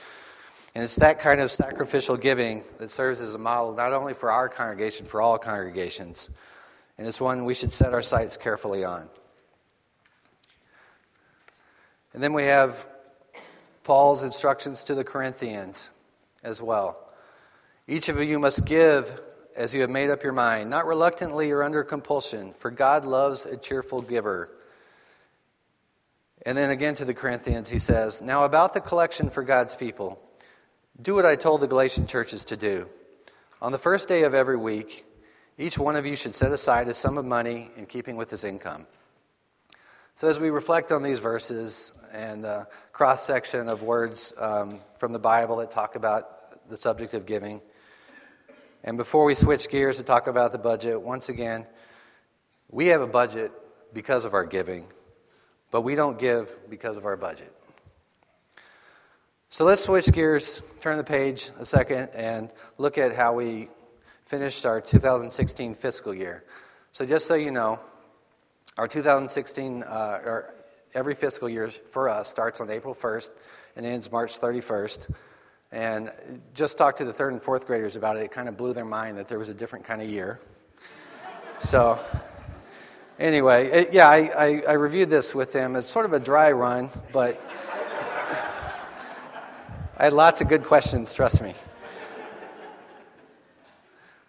And 0.75 0.85
it's 0.85 0.96
that 0.96 1.20
kind 1.20 1.41
of 1.41 1.50
sacrificial 1.50 2.19
giving 2.19 2.62
that 2.76 2.91
serves 2.91 3.23
as 3.23 3.35
a 3.35 3.38
model 3.38 3.73
not 3.73 3.94
only 3.94 4.12
for 4.12 4.31
our 4.31 4.50
congregation, 4.50 5.06
for 5.06 5.23
all 5.23 5.38
congregations. 5.38 6.29
And 6.99 7.06
it's 7.06 7.19
one 7.19 7.46
we 7.46 7.55
should 7.55 7.73
set 7.73 7.94
our 7.94 8.02
sights 8.02 8.37
carefully 8.37 8.85
on. 8.85 9.08
And 12.12 12.23
then 12.23 12.35
we 12.35 12.43
have 12.43 12.76
Paul's 13.85 14.23
instructions 14.23 14.85
to 14.85 14.94
the 14.94 15.02
Corinthians 15.02 15.88
as 16.43 16.61
well. 16.61 17.08
Each 17.88 18.11
of 18.11 18.23
you 18.23 18.38
must 18.38 18.67
give 18.67 19.23
as 19.56 19.74
you 19.74 19.82
have 19.82 19.90
made 19.90 20.10
up 20.10 20.22
your 20.22 20.32
mind, 20.32 20.70
not 20.70 20.86
reluctantly 20.86 21.50
or 21.50 21.62
under 21.62 21.84
compulsion, 21.84 22.54
for 22.58 22.70
God 22.70 23.04
loves 23.04 23.46
a 23.46 23.56
cheerful 23.56 24.02
giver. 24.02 24.50
And 26.44 26.58
then 26.58 26.70
again 26.70 26.94
to 26.96 27.04
the 27.04 27.14
Corinthians, 27.14 27.68
he 27.68 27.78
says, 27.78 28.20
Now 28.20 28.44
about 28.44 28.74
the 28.74 28.80
collection 28.80 29.30
for 29.30 29.42
God's 29.42 29.74
people, 29.74 30.18
do 31.00 31.14
what 31.14 31.26
I 31.26 31.36
told 31.36 31.60
the 31.60 31.66
Galatian 31.66 32.06
churches 32.06 32.44
to 32.46 32.56
do. 32.56 32.88
On 33.62 33.72
the 33.72 33.78
first 33.78 34.08
day 34.08 34.24
of 34.24 34.34
every 34.34 34.56
week, 34.56 35.04
each 35.56 35.78
one 35.78 35.96
of 35.96 36.04
you 36.04 36.16
should 36.16 36.34
set 36.34 36.52
aside 36.52 36.88
a 36.88 36.94
sum 36.94 37.16
of 37.16 37.24
money 37.24 37.70
in 37.76 37.86
keeping 37.86 38.16
with 38.16 38.30
his 38.30 38.44
income. 38.44 38.86
So, 40.17 40.29
as 40.29 40.38
we 40.38 40.50
reflect 40.50 40.93
on 40.93 41.02
these 41.02 41.19
verses 41.19 41.93
and 42.12 42.44
the 42.44 42.69
cross 42.93 43.26
section 43.26 43.69
of 43.69 43.82
words 43.82 44.32
um, 44.38 44.81
from 44.98 45.12
the 45.12 45.19
Bible 45.19 45.56
that 45.56 45.70
talk 45.70 45.96
about 45.96 46.69
the 46.69 46.76
subject 46.76 47.14
of 47.14 47.26
giving, 47.26 47.60
and 48.84 48.98
before 48.98 49.24
we 49.24 49.34
switch 49.34 49.70
gears 49.70 49.96
to 49.96 50.03
talk 50.03 50.26
about 50.26 50.53
the 50.53 50.58
budget, 50.58 51.00
once 51.00 51.31
again, 51.31 51.67
we 52.70 52.86
have 52.88 53.00
a 53.00 53.06
budget 53.06 53.50
because 53.94 54.26
of 54.26 54.34
our 54.34 54.44
giving, 54.44 54.86
but 55.70 55.81
we 55.81 55.94
don't 55.94 56.19
give 56.19 56.55
because 56.69 56.98
of 56.98 57.06
our 57.06 57.17
budget. 57.17 57.53
So 59.48 59.64
let's 59.64 59.82
switch 59.82 60.12
gears, 60.12 60.60
turn 60.82 60.98
the 60.98 61.05
page 61.05 61.50
a 61.58 61.64
second, 61.64 62.10
and 62.14 62.50
look 62.76 62.98
at 62.98 63.14
how 63.14 63.32
we 63.32 63.70
finished 64.26 64.67
our 64.67 64.82
2016 64.82 65.74
fiscal 65.76 66.14
year. 66.14 66.44
So, 66.93 67.06
just 67.06 67.26
so 67.26 67.34
you 67.34 67.50
know, 67.50 67.81
our 68.76 68.86
2016, 68.86 69.82
uh, 69.82 70.20
or 70.24 70.55
every 70.94 71.14
fiscal 71.14 71.48
year 71.48 71.70
for 71.91 72.08
us 72.08 72.29
starts 72.29 72.60
on 72.60 72.69
April 72.69 72.94
1st 72.94 73.31
and 73.76 73.86
ends 73.86 74.12
March 74.12 74.38
31st. 74.38 75.14
And 75.74 76.12
just 76.54 76.78
talked 76.78 76.98
to 76.98 77.04
the 77.04 77.12
third 77.12 77.32
and 77.32 77.43
fourth 77.43 77.66
graders 77.66 77.96
about 77.96 78.16
it. 78.16 78.20
It 78.20 78.31
kind 78.31 78.48
of 78.48 78.56
blew 78.56 78.72
their 78.72 78.84
mind 78.84 79.19
that 79.19 79.26
there 79.26 79.40
was 79.40 79.48
a 79.48 79.54
different 79.54 79.84
kind 79.84 80.00
of 80.00 80.08
year. 80.08 80.38
so, 81.58 81.98
anyway, 83.19 83.66
it, 83.70 83.93
yeah, 83.93 84.08
I, 84.08 84.19
I, 84.19 84.62
I, 84.69 84.72
reviewed 84.74 85.10
this 85.10 85.34
with 85.34 85.50
them. 85.50 85.74
It's 85.74 85.90
sort 85.90 86.04
of 86.04 86.12
a 86.12 86.20
dry 86.20 86.52
run, 86.52 86.90
but 87.12 87.40
I 89.98 90.04
had 90.04 90.12
lots 90.12 90.40
of 90.40 90.46
good 90.46 90.62
questions, 90.62 91.12
trust 91.12 91.43
me. 91.43 91.54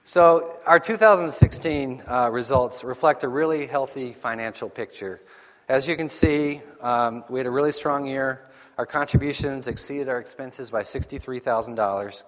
So, 0.04 0.58
our 0.66 0.80
2016 0.80 2.02
uh, 2.08 2.30
results 2.32 2.84
reflect 2.84 3.24
a 3.24 3.28
really 3.28 3.68
healthy 3.68 4.14
financial 4.14 4.68
picture. 4.68 5.22
As 5.70 5.88
you 5.88 5.96
can 5.96 6.10
see, 6.10 6.62
um, 6.82 7.24
we 7.30 7.40
had 7.40 7.46
a 7.46 7.52
really 7.52 7.72
strong 7.72 8.08
year. 8.08 8.42
Our 8.78 8.86
contributions 8.86 9.68
exceeded 9.68 10.10
our 10.10 10.20
expenses 10.20 10.70
by 10.70 10.84
$63,000. 10.84 12.24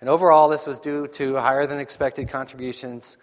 And 0.00 0.10
overall, 0.10 0.48
this 0.48 0.66
was 0.66 0.80
due 0.80 1.06
to 1.08 1.36
higher 1.36 1.64
than 1.64 1.78
expected 1.78 2.28
contributions, 2.28 3.16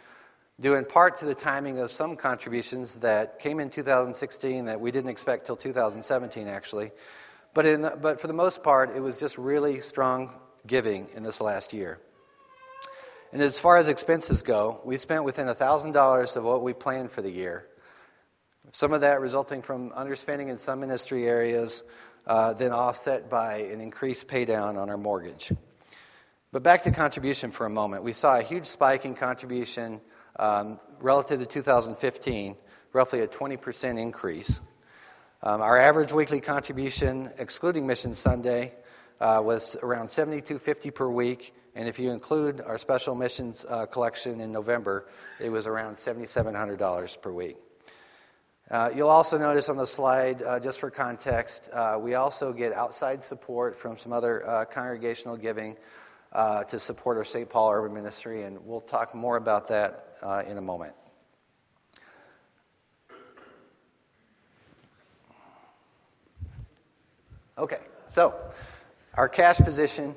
due 0.61 0.75
in 0.75 0.85
part 0.85 1.17
to 1.17 1.25
the 1.25 1.35
timing 1.35 1.79
of 1.79 1.91
some 1.91 2.15
contributions 2.15 2.95
that 2.95 3.39
came 3.39 3.59
in 3.59 3.69
2016 3.69 4.65
that 4.65 4.79
we 4.79 4.91
didn't 4.91 5.09
expect 5.09 5.45
till 5.45 5.57
2017, 5.57 6.47
actually. 6.47 6.91
But, 7.53 7.65
in 7.65 7.81
the, 7.81 7.89
but 7.89 8.21
for 8.21 8.27
the 8.27 8.33
most 8.33 8.63
part, 8.63 8.95
it 8.95 9.01
was 9.01 9.19
just 9.19 9.37
really 9.37 9.81
strong 9.81 10.33
giving 10.65 11.09
in 11.15 11.21
this 11.21 11.41
last 11.41 11.73
year. 11.73 11.99
And 13.33 13.41
as 13.41 13.59
far 13.59 13.75
as 13.75 13.89
expenses 13.89 14.41
go, 14.41 14.79
we 14.85 14.95
spent 14.95 15.25
within 15.25 15.47
$1,000 15.47 16.35
of 16.37 16.43
what 16.45 16.63
we 16.63 16.71
planned 16.71 17.11
for 17.11 17.21
the 17.21 17.31
year. 17.31 17.67
Some 18.71 18.93
of 18.93 19.01
that 19.01 19.19
resulting 19.19 19.61
from 19.61 19.89
underspending 19.89 20.47
in 20.47 20.57
some 20.57 20.79
ministry 20.79 21.27
areas, 21.27 21.83
uh, 22.25 22.53
then 22.53 22.71
offset 22.71 23.29
by 23.29 23.57
an 23.57 23.81
increased 23.81 24.27
paydown 24.27 24.77
on 24.77 24.89
our 24.89 24.97
mortgage. 24.97 25.51
But 26.51 26.63
back 26.63 26.83
to 26.83 26.91
contribution 26.91 27.51
for 27.51 27.65
a 27.65 27.69
moment. 27.69 28.03
We 28.03 28.13
saw 28.13 28.37
a 28.37 28.43
huge 28.43 28.65
spike 28.65 29.05
in 29.05 29.15
contribution 29.15 29.99
um, 30.37 30.79
relative 30.99 31.39
to 31.39 31.45
2015, 31.45 32.55
roughly 32.93 33.21
a 33.21 33.27
20% 33.27 33.99
increase. 33.99 34.59
Um, 35.41 35.61
our 35.61 35.77
average 35.77 36.13
weekly 36.13 36.39
contribution, 36.39 37.31
excluding 37.37 37.85
Mission 37.85 38.13
Sunday, 38.13 38.73
uh, 39.19 39.41
was 39.43 39.75
around 39.81 40.07
72.50 40.07 40.93
per 40.93 41.09
week, 41.09 41.53
and 41.75 41.87
if 41.87 41.97
you 41.99 42.11
include 42.11 42.61
our 42.61 42.77
special 42.77 43.15
missions 43.15 43.65
uh, 43.67 43.85
collection 43.85 44.39
in 44.39 44.51
November, 44.51 45.07
it 45.39 45.49
was 45.49 45.67
around 45.67 45.95
$7,700 45.95 47.21
per 47.21 47.31
week. 47.31 47.57
Uh, 48.71 48.89
you'll 48.95 49.09
also 49.09 49.37
notice 49.37 49.67
on 49.67 49.75
the 49.75 49.85
slide, 49.85 50.41
uh, 50.41 50.59
just 50.59 50.79
for 50.79 50.89
context, 50.89 51.69
uh, 51.73 51.97
we 51.99 52.15
also 52.15 52.53
get 52.53 52.71
outside 52.71 53.23
support 53.23 53.77
from 53.77 53.97
some 53.97 54.13
other 54.13 54.47
uh, 54.47 54.63
congregational 54.65 55.35
giving 55.35 55.75
to 56.69 56.79
support 56.79 57.17
our 57.17 57.25
St. 57.25 57.49
Paul 57.49 57.71
Urban 57.71 57.93
Ministry, 57.93 58.43
and 58.43 58.57
we'll 58.65 58.81
talk 58.81 59.13
more 59.13 59.37
about 59.37 59.67
that 59.67 60.17
in 60.47 60.57
a 60.57 60.61
moment. 60.61 60.93
Okay, 67.57 67.79
so 68.09 68.33
our 69.13 69.29
cash 69.29 69.57
position 69.57 70.15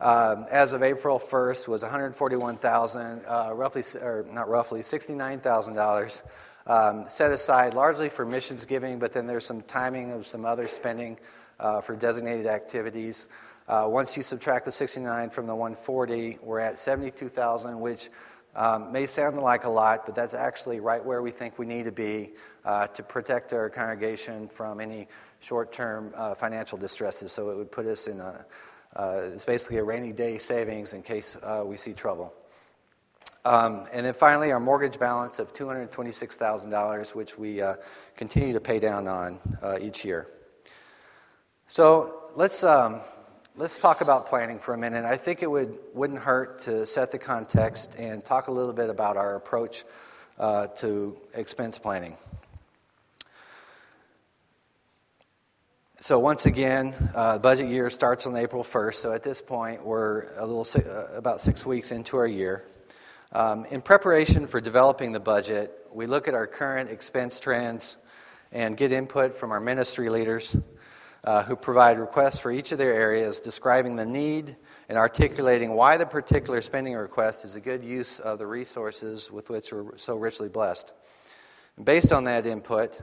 um, 0.00 0.46
as 0.50 0.72
of 0.72 0.82
April 0.82 1.20
1st 1.20 1.68
was 1.68 1.82
141,000, 1.82 3.22
uh, 3.26 3.50
roughly, 3.54 3.82
or 4.00 4.26
not 4.28 4.48
roughly, 4.48 4.80
$69,000 4.80 6.22
um, 6.66 7.04
set 7.08 7.30
aside 7.30 7.74
largely 7.74 8.08
for 8.08 8.24
missions 8.24 8.64
giving, 8.64 8.98
but 8.98 9.12
then 9.12 9.26
there's 9.26 9.44
some 9.44 9.62
timing 9.62 10.12
of 10.12 10.26
some 10.26 10.44
other 10.44 10.68
spending 10.68 11.18
uh, 11.60 11.80
for 11.80 11.94
designated 11.94 12.46
activities. 12.46 13.28
Uh, 13.68 13.86
once 13.88 14.16
you 14.16 14.22
subtract 14.22 14.64
the 14.64 14.72
69 14.72 15.30
from 15.30 15.46
the 15.46 15.54
140, 15.54 16.38
we're 16.42 16.60
at 16.60 16.78
72,000, 16.78 17.78
which 17.80 18.10
um, 18.56 18.92
may 18.92 19.06
sound 19.06 19.38
like 19.38 19.64
a 19.64 19.68
lot, 19.68 20.06
but 20.06 20.14
that's 20.14 20.34
actually 20.34 20.80
right 20.80 21.04
where 21.04 21.22
we 21.22 21.30
think 21.30 21.58
we 21.58 21.66
need 21.66 21.84
to 21.84 21.92
be 21.92 22.32
uh, 22.64 22.86
to 22.88 23.02
protect 23.02 23.52
our 23.52 23.68
congregation 23.68 24.48
from 24.48 24.80
any 24.80 25.08
short 25.40 25.72
term 25.72 26.12
uh, 26.16 26.34
financial 26.34 26.78
distresses. 26.78 27.32
So 27.32 27.50
it 27.50 27.56
would 27.56 27.72
put 27.72 27.86
us 27.86 28.06
in 28.06 28.20
a, 28.20 28.44
uh, 28.96 29.28
it's 29.32 29.44
basically 29.44 29.78
a 29.78 29.84
rainy 29.84 30.12
day 30.12 30.38
savings 30.38 30.92
in 30.92 31.02
case 31.02 31.36
uh, 31.42 31.62
we 31.64 31.76
see 31.76 31.92
trouble. 31.92 32.32
Um, 33.46 33.86
and 33.92 34.06
then 34.06 34.14
finally, 34.14 34.52
our 34.52 34.60
mortgage 34.60 34.98
balance 34.98 35.38
of 35.38 35.52
$226,000, 35.52 37.14
which 37.14 37.36
we 37.36 37.60
uh, 37.60 37.74
continue 38.16 38.54
to 38.54 38.60
pay 38.60 38.78
down 38.78 39.06
on 39.06 39.38
uh, 39.62 39.78
each 39.78 40.02
year. 40.02 40.28
So 41.68 42.30
let's, 42.34 42.64
um, 42.64 43.02
let's 43.54 43.78
talk 43.78 44.00
about 44.00 44.28
planning 44.28 44.58
for 44.58 44.72
a 44.72 44.78
minute. 44.78 45.04
I 45.04 45.16
think 45.16 45.42
it 45.42 45.50
would, 45.50 45.76
wouldn't 45.92 46.20
hurt 46.20 46.60
to 46.60 46.86
set 46.86 47.12
the 47.12 47.18
context 47.18 47.94
and 47.98 48.24
talk 48.24 48.48
a 48.48 48.52
little 48.52 48.72
bit 48.72 48.88
about 48.88 49.18
our 49.18 49.36
approach 49.36 49.84
uh, 50.38 50.68
to 50.78 51.14
expense 51.34 51.78
planning. 51.78 52.16
So 56.00 56.18
once 56.18 56.46
again, 56.46 56.94
uh, 57.14 57.38
budget 57.38 57.68
year 57.68 57.90
starts 57.90 58.26
on 58.26 58.36
April 58.36 58.64
1st. 58.64 58.94
So 58.94 59.12
at 59.12 59.22
this 59.22 59.42
point, 59.42 59.84
we're 59.84 60.34
a 60.36 60.46
little 60.46 60.66
uh, 60.76 61.08
about 61.14 61.42
six 61.42 61.66
weeks 61.66 61.92
into 61.92 62.16
our 62.16 62.26
year. 62.26 62.64
Um, 63.34 63.66
in 63.66 63.80
preparation 63.80 64.46
for 64.46 64.60
developing 64.60 65.10
the 65.10 65.18
budget, 65.18 65.76
we 65.92 66.06
look 66.06 66.28
at 66.28 66.34
our 66.34 66.46
current 66.46 66.88
expense 66.88 67.40
trends 67.40 67.96
and 68.52 68.76
get 68.76 68.92
input 68.92 69.34
from 69.36 69.50
our 69.50 69.58
ministry 69.58 70.08
leaders 70.08 70.56
uh, 71.24 71.42
who 71.42 71.56
provide 71.56 71.98
requests 71.98 72.38
for 72.38 72.52
each 72.52 72.70
of 72.70 72.78
their 72.78 72.94
areas, 72.94 73.40
describing 73.40 73.96
the 73.96 74.06
need 74.06 74.54
and 74.88 74.96
articulating 74.96 75.72
why 75.72 75.96
the 75.96 76.06
particular 76.06 76.62
spending 76.62 76.94
request 76.94 77.44
is 77.44 77.56
a 77.56 77.60
good 77.60 77.82
use 77.82 78.20
of 78.20 78.38
the 78.38 78.46
resources 78.46 79.32
with 79.32 79.50
which 79.50 79.72
we're 79.72 79.98
so 79.98 80.16
richly 80.16 80.48
blessed. 80.48 80.92
And 81.76 81.84
based 81.84 82.12
on 82.12 82.22
that 82.24 82.46
input, 82.46 83.00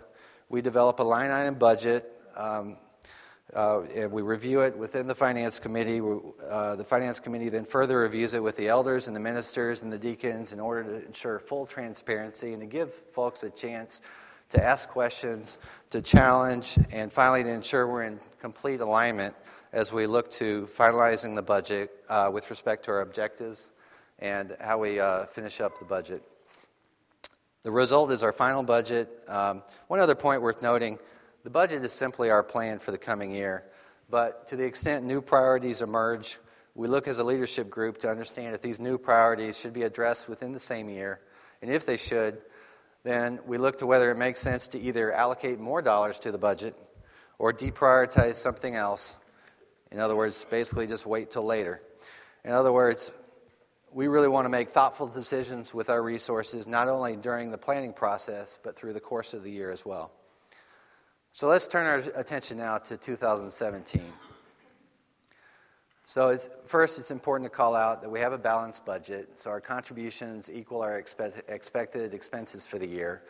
we 0.48 0.62
develop 0.62 1.00
a 1.00 1.04
line 1.04 1.32
item 1.32 1.56
budget 1.56 2.10
um, 2.38 2.78
uh, 3.55 3.81
and 3.96 4.12
we 4.12 4.22
review 4.22 4.62
it 4.62 4.77
within 4.77 5.08
the 5.08 5.15
finance 5.15 5.60
committee. 5.60 6.01
Uh, 6.48 6.75
the 6.75 6.84
finance 6.84 7.20
committee 7.20 7.50
then 7.50 7.65
further 7.65 8.00
reviews 8.00 8.34
it 8.34 8.41
with 8.41 8.55
the 8.55 8.67
elders 8.67 9.08
and 9.08 9.15
the 9.15 9.20
ministers 9.20 9.81
and 9.81 9.91
the 9.91 9.98
deacons 9.98 10.53
in 10.53 10.60
order 10.60 10.84
to 10.84 11.05
ensure 11.05 11.39
full 11.39 11.65
transparency 11.65 12.53
and 12.53 12.62
to 12.62 12.65
give 12.65 12.93
folks 12.93 13.43
a 13.43 13.50
chance 13.50 14.01
to 14.50 14.63
ask 14.63 14.89
questions, 14.89 15.58
to 15.89 16.01
challenge, 16.01 16.77
and 16.91 17.12
finally 17.12 17.43
to 17.43 17.50
ensure 17.50 17.88
we're 17.88 18.03
in 18.03 18.20
complete 18.39 18.81
alignment 18.81 19.34
as 19.74 19.91
we 19.91 20.05
look 20.05 20.29
to 20.29 20.67
finalizing 20.77 21.36
the 21.36 21.41
budget 21.41 21.91
uh, 22.10 22.29
with 22.31 22.50
respect 22.50 22.84
to 22.86 22.91
our 22.91 23.01
objectives 23.01 23.70
and 24.20 24.55
how 24.60 24.77
we 24.77 25.00
uh, 25.00 25.25
finish 25.27 25.62
up 25.62 25.79
the 25.79 25.86
budget. 25.86 26.22
The 27.63 27.72
result 27.72 28.12
is 28.12 28.24
our 28.24 28.34
final 28.34 28.63
budget. 28.63 29.24
Um, 29.27 29.63
one 29.88 30.00
other 30.00 30.15
point 30.15 30.41
worth 30.41 30.62
noting 30.62 31.00
the 31.43 31.50
budget 31.50 31.83
is 31.83 31.91
simply 31.91 32.29
our 32.29 32.43
plan 32.43 32.79
for 32.79 32.91
the 32.91 32.98
coming 32.98 33.31
year, 33.31 33.63
but 34.10 34.48
to 34.50 34.55
the 34.55 34.63
extent 34.65 35.05
new 35.05 35.21
priorities 35.21 35.81
emerge, 35.81 36.38
we 36.75 36.88
look 36.88 37.07
as 37.07 37.17
a 37.17 37.24
leadership 37.24 37.69
group 37.69 37.98
to 38.00 38.10
understand 38.10 38.55
if 38.55 38.62
these 38.62 38.79
new 38.79 38.98
priorities 38.98 39.57
should 39.57 39.74
be 39.74 39.83
addressed 39.83 40.29
within 40.29 40.53
the 40.53 40.60
same 40.60 40.89
year, 40.89 41.19
and 41.62 41.71
if 41.71 41.86
they 41.86 41.98
should, 41.98 42.41
then 43.03 43.39
we 43.45 43.57
look 43.57 43.77
to 43.79 43.86
whether 43.86 44.12
it 44.12 44.17
makes 44.17 44.39
sense 44.39 44.67
to 44.67 44.79
either 44.79 45.12
allocate 45.12 45.60
more 45.60 45.81
dollars 45.81 46.19
to 46.19 46.31
the 46.31 46.38
budget 46.38 46.75
or 47.39 47.51
deprioritize 47.51 48.36
something 48.36 48.75
else. 48.75 49.17
In 49.91 50.00
other 50.00 50.15
words, 50.15 50.45
basically 50.50 50.88
just 50.88 51.05
wait 51.05 51.31
till 51.31 51.45
later. 51.45 51.81
In 52.45 52.51
other 52.51 52.71
words, 52.71 53.12
we 53.91 54.07
really 54.07 54.27
want 54.27 54.45
to 54.45 54.50
make 54.50 54.69
thoughtful 54.69 55.07
decisions 55.07 55.74
with 55.74 55.89
our 55.89 56.01
resources, 56.01 56.67
not 56.67 56.88
only 56.88 57.15
during 57.15 57.51
the 57.51 57.57
planning 57.57 57.91
process, 57.91 58.60
but 58.63 58.75
through 58.75 58.93
the 58.93 59.00
course 59.00 59.33
of 59.33 59.43
the 59.43 59.51
year 59.51 59.71
as 59.71 59.86
well. 59.86 60.12
So 61.34 61.48
let's 61.48 61.66
turn 61.66 61.86
our 61.88 62.20
attention 62.20 62.58
now 62.58 62.78
to 62.80 62.98
2017. 62.98 64.04
So 66.04 66.28
it's, 66.28 66.50
first, 66.66 67.00
it's 67.00 67.10
important 67.10 67.50
to 67.50 67.56
call 67.56 67.74
out 67.74 68.02
that 68.02 68.10
we 68.10 68.20
have 68.20 68.34
a 68.34 68.38
balanced 68.38 68.86
budget, 68.86 69.40
so 69.40 69.50
our 69.50 69.62
contributions 69.62 70.52
equal 70.54 70.82
our 70.82 70.98
expect, 70.98 71.50
expected 71.50 72.14
expenses 72.14 72.68
for 72.68 72.78
the 72.78 72.86
year. 72.86 73.24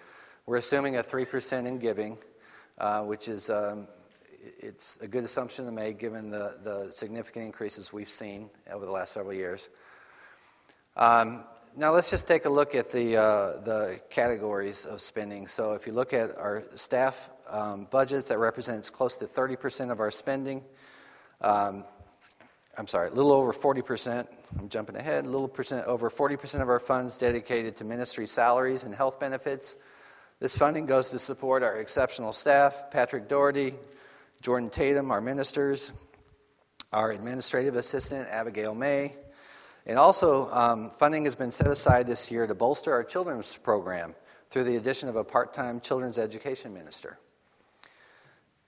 We're 0.48 0.58
assuming 0.58 0.98
a 0.98 1.04
3% 1.04 1.68
in 1.68 1.78
giving, 1.78 2.18
uh, 2.80 3.02
which 3.02 3.28
is 3.28 3.52
um, 3.52 3.88
it's 4.60 4.98
a 5.02 5.08
good 5.08 5.24
assumption 5.24 5.66
to 5.66 5.72
make 5.72 6.00
given 6.00 6.32
the, 6.32 6.56
the 6.64 6.90
significant 6.90 7.46
increases 7.46 7.94
we've 7.94 8.10
seen 8.10 8.50
over 8.72 8.84
the 8.84 8.92
last 8.92 9.14
several 9.14 9.36
years. 9.36 9.70
Um, 10.98 11.44
now 11.76 11.92
let's 11.94 12.10
just 12.10 12.28
take 12.28 12.46
a 12.46 12.50
look 12.50 12.76
at 12.76 12.92
the, 12.92 13.18
uh, 13.18 13.60
the 13.62 14.00
categories 14.10 14.86
of 14.86 15.02
spending. 15.02 15.48
So 15.48 15.74
if 15.74 15.88
you 15.88 15.94
look 15.94 16.14
at 16.14 16.38
our 16.38 16.64
staff 16.76 17.30
um, 17.50 17.88
budgets, 17.90 18.28
that 18.30 18.40
represents 18.40 18.90
close 18.90 19.18
to 19.18 19.26
30% 19.26 19.92
of 19.92 20.00
our 20.00 20.12
spending. 20.12 20.64
Um, 21.40 21.86
I'm 22.78 22.88
sorry, 22.88 23.10
a 23.10 23.14
little 23.14 23.32
over 23.32 23.54
40%. 23.54 24.28
I'm 24.60 24.70
jumping 24.70 24.96
ahead. 24.96 25.26
A 25.26 25.30
little 25.30 25.48
percent 25.48 25.86
over 25.86 26.10
40% 26.10 26.62
of 26.62 26.70
our 26.70 26.80
funds 26.80 27.18
dedicated 27.18 27.76
to 27.78 27.84
ministry 27.84 28.28
salaries 28.28 28.84
and 28.84 28.94
health 28.94 29.20
benefits. 29.20 29.78
This 30.40 30.58
funding 30.58 30.86
goes 30.86 31.10
to 31.12 31.20
support 31.20 31.64
our 31.64 31.78
exceptional 31.78 32.34
staff, 32.34 32.90
Patrick 32.92 33.28
Doherty, 33.28 33.76
Jordan 34.42 34.70
Tatum, 34.70 35.12
our 35.12 35.22
ministers, 35.22 35.92
our 36.92 37.12
administrative 37.12 37.76
assistant, 37.76 38.28
Abigail 38.30 38.74
May, 38.74 39.14
and 39.86 39.98
also, 39.98 40.50
um, 40.52 40.90
funding 40.92 41.26
has 41.26 41.36
been 41.36 41.52
set 41.52 41.68
aside 41.68 42.06
this 42.06 42.30
year 42.30 42.46
to 42.46 42.54
bolster 42.54 42.94
our 42.94 43.04
children's 43.04 43.58
program 43.58 44.14
through 44.50 44.66
the 44.66 44.76
addition 44.76 45.10
of 45.10 45.16
a 45.16 45.24
part 45.24 45.54
time 45.54 45.80
children's 45.80 46.18
education 46.18 46.74
minister. 46.74 47.18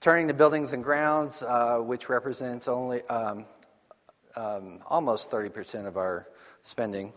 Turning 0.00 0.28
to 0.28 0.34
buildings 0.34 0.72
and 0.72 0.82
grounds, 0.82 1.42
uh, 1.42 1.78
which 1.78 2.08
represents 2.08 2.68
only 2.68 3.02
um, 3.08 3.46
um, 4.36 4.80
almost 4.86 5.30
30% 5.30 5.86
of 5.86 5.96
our 5.96 6.26
spending. 6.62 7.12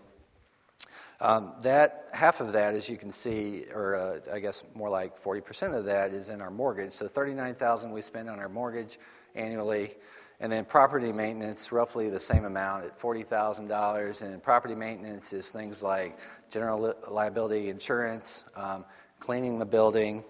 Um, 1.20 1.54
that 1.62 2.10
half 2.13 2.42
of 2.42 2.54
that, 2.54 2.75
as 2.75 2.88
you 2.88 2.98
can 2.98 3.12
see, 3.12 3.66
or 3.74 3.96
uh, 3.96 4.20
I 4.32 4.39
guess 4.39 4.63
more 4.75 4.89
like 4.89 5.22
40% 5.22 5.75
of 5.75 5.86
that, 5.86 6.13
is 6.13 6.30
in 6.30 6.42
our 6.42 6.51
mortgage. 6.51 6.94
So 6.94 7.08
39,000 7.08 7.92
we 7.92 8.01
spend 8.01 8.30
on 8.30 8.39
our 8.39 8.50
mortgage 8.50 9.00
annually, 9.34 9.96
and 10.39 10.51
then 10.51 10.65
property 10.65 11.12
maintenance, 11.12 11.72
roughly 11.72 12.10
the 12.10 12.20
same 12.20 12.46
amount 12.46 12.86
at 12.86 13.00
$40,000. 13.00 14.22
And 14.22 14.44
property 14.44 14.75
maintenance 14.75 15.34
is 15.34 15.50
things 15.50 15.82
like 15.82 16.17
general 16.51 16.94
liability 17.08 17.70
insurance, 17.70 18.44
um, 18.56 18.86
cleaning 19.20 19.58
the 19.58 19.65
building, 19.65 20.24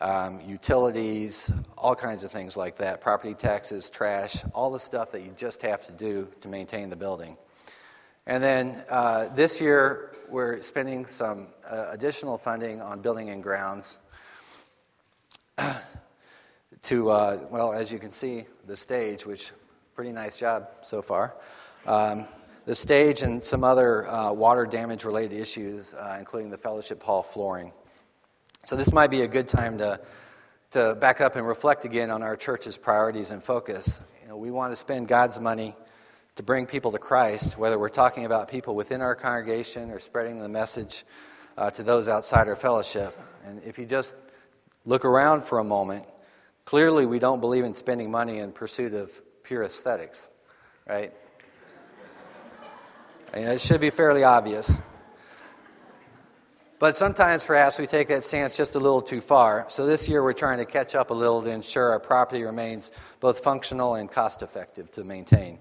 um, 0.00 0.40
utilities, 0.40 1.50
all 1.78 1.94
kinds 1.94 2.24
of 2.24 2.32
things 2.32 2.56
like 2.56 2.76
that, 2.78 3.00
property 3.00 3.34
taxes, 3.34 3.88
trash, 3.88 4.42
all 4.52 4.70
the 4.70 4.80
stuff 4.80 5.12
that 5.12 5.22
you 5.22 5.32
just 5.36 5.62
have 5.62 5.86
to 5.86 5.92
do 5.92 6.28
to 6.40 6.48
maintain 6.48 6.90
the 6.90 6.96
building. 6.96 7.36
And 8.26 8.42
then 8.42 8.84
uh, 8.88 9.28
this 9.34 9.60
year, 9.60 10.12
we're 10.28 10.60
spending 10.62 11.06
some 11.06 11.48
uh, 11.68 11.86
additional 11.90 12.38
funding 12.38 12.80
on 12.80 13.00
building 13.00 13.30
and 13.30 13.42
grounds 13.42 13.98
to, 16.82 17.10
uh, 17.10 17.38
well, 17.50 17.72
as 17.72 17.92
you 17.92 17.98
can 17.98 18.12
see, 18.12 18.44
the 18.66 18.76
stage, 18.76 19.26
which 19.26 19.52
pretty 19.94 20.12
nice 20.12 20.36
job 20.36 20.68
so 20.82 21.02
far. 21.02 21.34
Um, 21.86 22.26
the 22.64 22.74
stage 22.74 23.22
and 23.22 23.42
some 23.44 23.64
other 23.64 24.08
uh, 24.08 24.32
water 24.32 24.64
damage 24.64 25.04
related 25.04 25.38
issues, 25.38 25.94
uh, 25.94 26.16
including 26.18 26.50
the 26.50 26.56
fellowship 26.56 27.02
hall 27.02 27.22
flooring. 27.22 27.72
So, 28.66 28.76
this 28.76 28.92
might 28.92 29.10
be 29.10 29.22
a 29.22 29.28
good 29.28 29.48
time 29.48 29.78
to, 29.78 30.00
to 30.72 30.94
back 30.94 31.20
up 31.20 31.36
and 31.36 31.46
reflect 31.46 31.84
again 31.84 32.10
on 32.10 32.22
our 32.22 32.36
church's 32.36 32.76
priorities 32.76 33.30
and 33.30 33.42
focus. 33.42 34.00
You 34.22 34.28
know, 34.28 34.36
we 34.36 34.50
want 34.50 34.72
to 34.72 34.76
spend 34.76 35.08
God's 35.08 35.40
money 35.40 35.74
to 36.36 36.42
bring 36.42 36.64
people 36.64 36.92
to 36.92 36.98
Christ, 36.98 37.58
whether 37.58 37.78
we're 37.78 37.88
talking 37.88 38.24
about 38.24 38.48
people 38.48 38.74
within 38.74 39.02
our 39.02 39.14
congregation 39.14 39.90
or 39.90 39.98
spreading 39.98 40.40
the 40.40 40.48
message 40.48 41.04
uh, 41.58 41.70
to 41.70 41.82
those 41.82 42.08
outside 42.08 42.48
our 42.48 42.56
fellowship. 42.56 43.18
And 43.44 43.62
if 43.64 43.78
you 43.78 43.84
just 43.84 44.14
look 44.86 45.04
around 45.04 45.44
for 45.44 45.58
a 45.58 45.64
moment, 45.64 46.06
clearly 46.70 47.04
we 47.04 47.18
don't 47.18 47.40
believe 47.40 47.64
in 47.64 47.74
spending 47.74 48.08
money 48.08 48.38
in 48.38 48.52
pursuit 48.52 48.94
of 48.94 49.10
pure 49.42 49.64
aesthetics, 49.64 50.28
right? 50.88 51.12
And 53.32 53.44
it 53.46 53.60
should 53.60 53.80
be 53.80 53.90
fairly 53.90 54.22
obvious. 54.22 54.78
But 56.78 56.96
sometimes 56.96 57.42
perhaps 57.42 57.76
we 57.76 57.88
take 57.88 58.06
that 58.06 58.22
stance 58.22 58.56
just 58.56 58.76
a 58.76 58.78
little 58.78 59.02
too 59.02 59.20
far. 59.20 59.66
So 59.68 59.84
this 59.84 60.08
year 60.08 60.22
we're 60.22 60.32
trying 60.32 60.58
to 60.58 60.64
catch 60.64 60.94
up 60.94 61.10
a 61.10 61.14
little 61.14 61.42
to 61.42 61.50
ensure 61.50 61.90
our 61.90 61.98
property 61.98 62.44
remains 62.44 62.92
both 63.18 63.40
functional 63.40 63.96
and 63.96 64.08
cost 64.08 64.42
effective 64.42 64.92
to 64.92 65.02
maintain. 65.02 65.58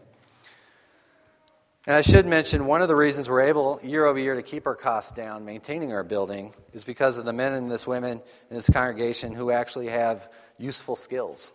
And 1.87 1.95
I 1.95 2.01
should 2.01 2.27
mention 2.27 2.67
one 2.67 2.83
of 2.83 2.87
the 2.87 2.95
reasons 2.95 3.27
we're 3.27 3.41
able 3.41 3.79
year 3.81 4.05
over 4.05 4.19
year 4.19 4.35
to 4.35 4.43
keep 4.43 4.67
our 4.67 4.75
costs 4.75 5.11
down, 5.11 5.43
maintaining 5.43 5.91
our 5.91 6.03
building, 6.03 6.53
is 6.71 6.83
because 6.83 7.17
of 7.17 7.25
the 7.25 7.33
men 7.33 7.53
and 7.53 7.71
this 7.71 7.87
women 7.87 8.21
in 8.51 8.55
this 8.55 8.69
congregation 8.69 9.33
who 9.33 9.49
actually 9.49 9.87
have 9.87 10.29
useful 10.59 10.95
skills. 10.95 11.53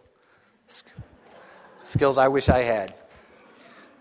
Skills 1.85 2.19
I 2.19 2.27
wish 2.29 2.49
I 2.49 2.63
had. 2.63 2.95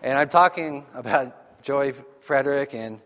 And 0.02 0.18
I'm 0.18 0.28
talking 0.28 0.84
about 0.94 1.62
Joy 1.62 1.92
Frederick 2.20 2.74
and 2.74 3.00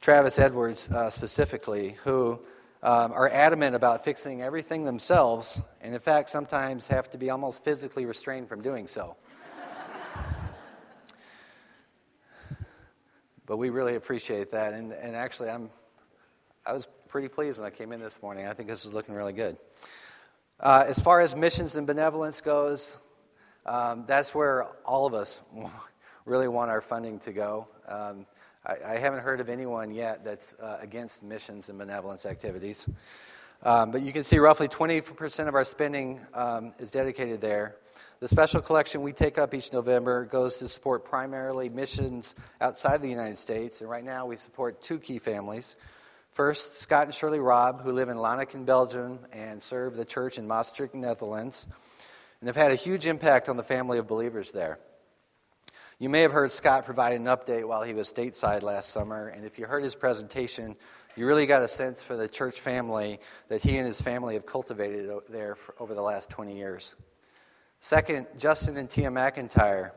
Travis 0.00 0.38
Edwards 0.38 0.88
uh, 0.88 1.10
specifically, 1.10 1.96
who 2.04 2.40
um, 2.82 3.12
are 3.12 3.28
adamant 3.28 3.76
about 3.76 4.04
fixing 4.04 4.42
everything 4.42 4.84
themselves, 4.84 5.60
and 5.80 5.94
in 5.94 6.00
fact, 6.00 6.30
sometimes 6.30 6.86
have 6.88 7.10
to 7.10 7.18
be 7.18 7.30
almost 7.30 7.62
physically 7.62 8.06
restrained 8.06 8.48
from 8.48 8.62
doing 8.62 8.86
so. 8.86 9.16
but 13.46 13.56
we 13.56 13.70
really 13.70 13.96
appreciate 13.96 14.50
that. 14.50 14.72
And, 14.72 14.92
and 14.92 15.14
actually, 15.14 15.50
I'm, 15.50 15.70
I 16.66 16.72
was 16.72 16.88
pretty 17.08 17.28
pleased 17.28 17.58
when 17.58 17.66
I 17.66 17.70
came 17.70 17.92
in 17.92 18.00
this 18.00 18.20
morning. 18.22 18.46
I 18.46 18.54
think 18.54 18.68
this 18.68 18.84
is 18.84 18.92
looking 18.92 19.14
really 19.14 19.32
good. 19.32 19.56
Uh, 20.62 20.84
as 20.86 20.96
far 20.96 21.20
as 21.20 21.34
missions 21.34 21.74
and 21.74 21.88
benevolence 21.88 22.40
goes, 22.40 22.98
um, 23.66 24.04
that's 24.06 24.32
where 24.32 24.68
all 24.84 25.06
of 25.06 25.12
us 25.12 25.40
really 26.24 26.46
want 26.46 26.70
our 26.70 26.80
funding 26.80 27.18
to 27.18 27.32
go. 27.32 27.66
Um, 27.88 28.26
I, 28.64 28.76
I, 28.94 28.96
haven't 28.96 29.24
heard 29.24 29.40
of 29.40 29.48
anyone 29.48 29.90
yet 29.90 30.24
that's 30.24 30.54
uh, 30.62 30.78
against 30.80 31.24
missions 31.24 31.68
and 31.68 31.76
benevolence 31.76 32.26
activities. 32.26 32.88
Um, 33.64 33.90
but 33.90 34.02
you 34.02 34.12
can 34.12 34.22
see 34.22 34.38
roughly 34.38 34.68
20% 34.68 35.48
of 35.48 35.56
our 35.56 35.64
spending 35.64 36.20
um, 36.32 36.72
is 36.78 36.92
dedicated 36.92 37.40
there. 37.40 37.74
The 38.20 38.28
special 38.28 38.60
collection 38.60 39.02
we 39.02 39.12
take 39.12 39.38
up 39.38 39.54
each 39.54 39.72
November 39.72 40.24
goes 40.26 40.58
to 40.58 40.68
support 40.68 41.04
primarily 41.04 41.70
missions 41.70 42.36
outside 42.60 43.02
the 43.02 43.10
United 43.10 43.38
States, 43.38 43.80
and 43.80 43.90
right 43.90 44.04
now 44.04 44.26
we 44.26 44.36
support 44.36 44.80
two 44.80 45.00
key 45.00 45.18
families. 45.18 45.74
First, 46.32 46.78
Scott 46.78 47.04
and 47.04 47.14
Shirley 47.14 47.40
Robb, 47.40 47.82
who 47.82 47.92
live 47.92 48.08
in 48.08 48.16
Lanaken, 48.16 48.64
Belgium, 48.64 49.18
and 49.32 49.62
serve 49.62 49.96
the 49.96 50.04
church 50.06 50.38
in 50.38 50.48
Maastricht, 50.48 50.94
Netherlands, 50.94 51.66
and 52.40 52.48
have 52.48 52.56
had 52.56 52.72
a 52.72 52.74
huge 52.74 53.06
impact 53.06 53.50
on 53.50 53.58
the 53.58 53.62
family 53.62 53.98
of 53.98 54.06
believers 54.06 54.50
there. 54.50 54.78
You 55.98 56.08
may 56.08 56.22
have 56.22 56.32
heard 56.32 56.50
Scott 56.50 56.86
provide 56.86 57.16
an 57.16 57.26
update 57.26 57.68
while 57.68 57.82
he 57.82 57.92
was 57.92 58.10
stateside 58.10 58.62
last 58.62 58.90
summer, 58.92 59.28
and 59.28 59.44
if 59.44 59.58
you 59.58 59.66
heard 59.66 59.84
his 59.84 59.94
presentation, 59.94 60.74
you 61.16 61.26
really 61.26 61.44
got 61.44 61.60
a 61.60 61.68
sense 61.68 62.02
for 62.02 62.16
the 62.16 62.26
church 62.26 62.60
family 62.60 63.20
that 63.50 63.60
he 63.60 63.76
and 63.76 63.86
his 63.86 64.00
family 64.00 64.32
have 64.32 64.46
cultivated 64.46 65.10
there 65.28 65.58
over 65.78 65.92
the 65.92 66.00
last 66.00 66.30
20 66.30 66.56
years. 66.56 66.94
Second, 67.80 68.26
Justin 68.38 68.78
and 68.78 68.88
Tia 68.88 69.10
McIntyre, 69.10 69.90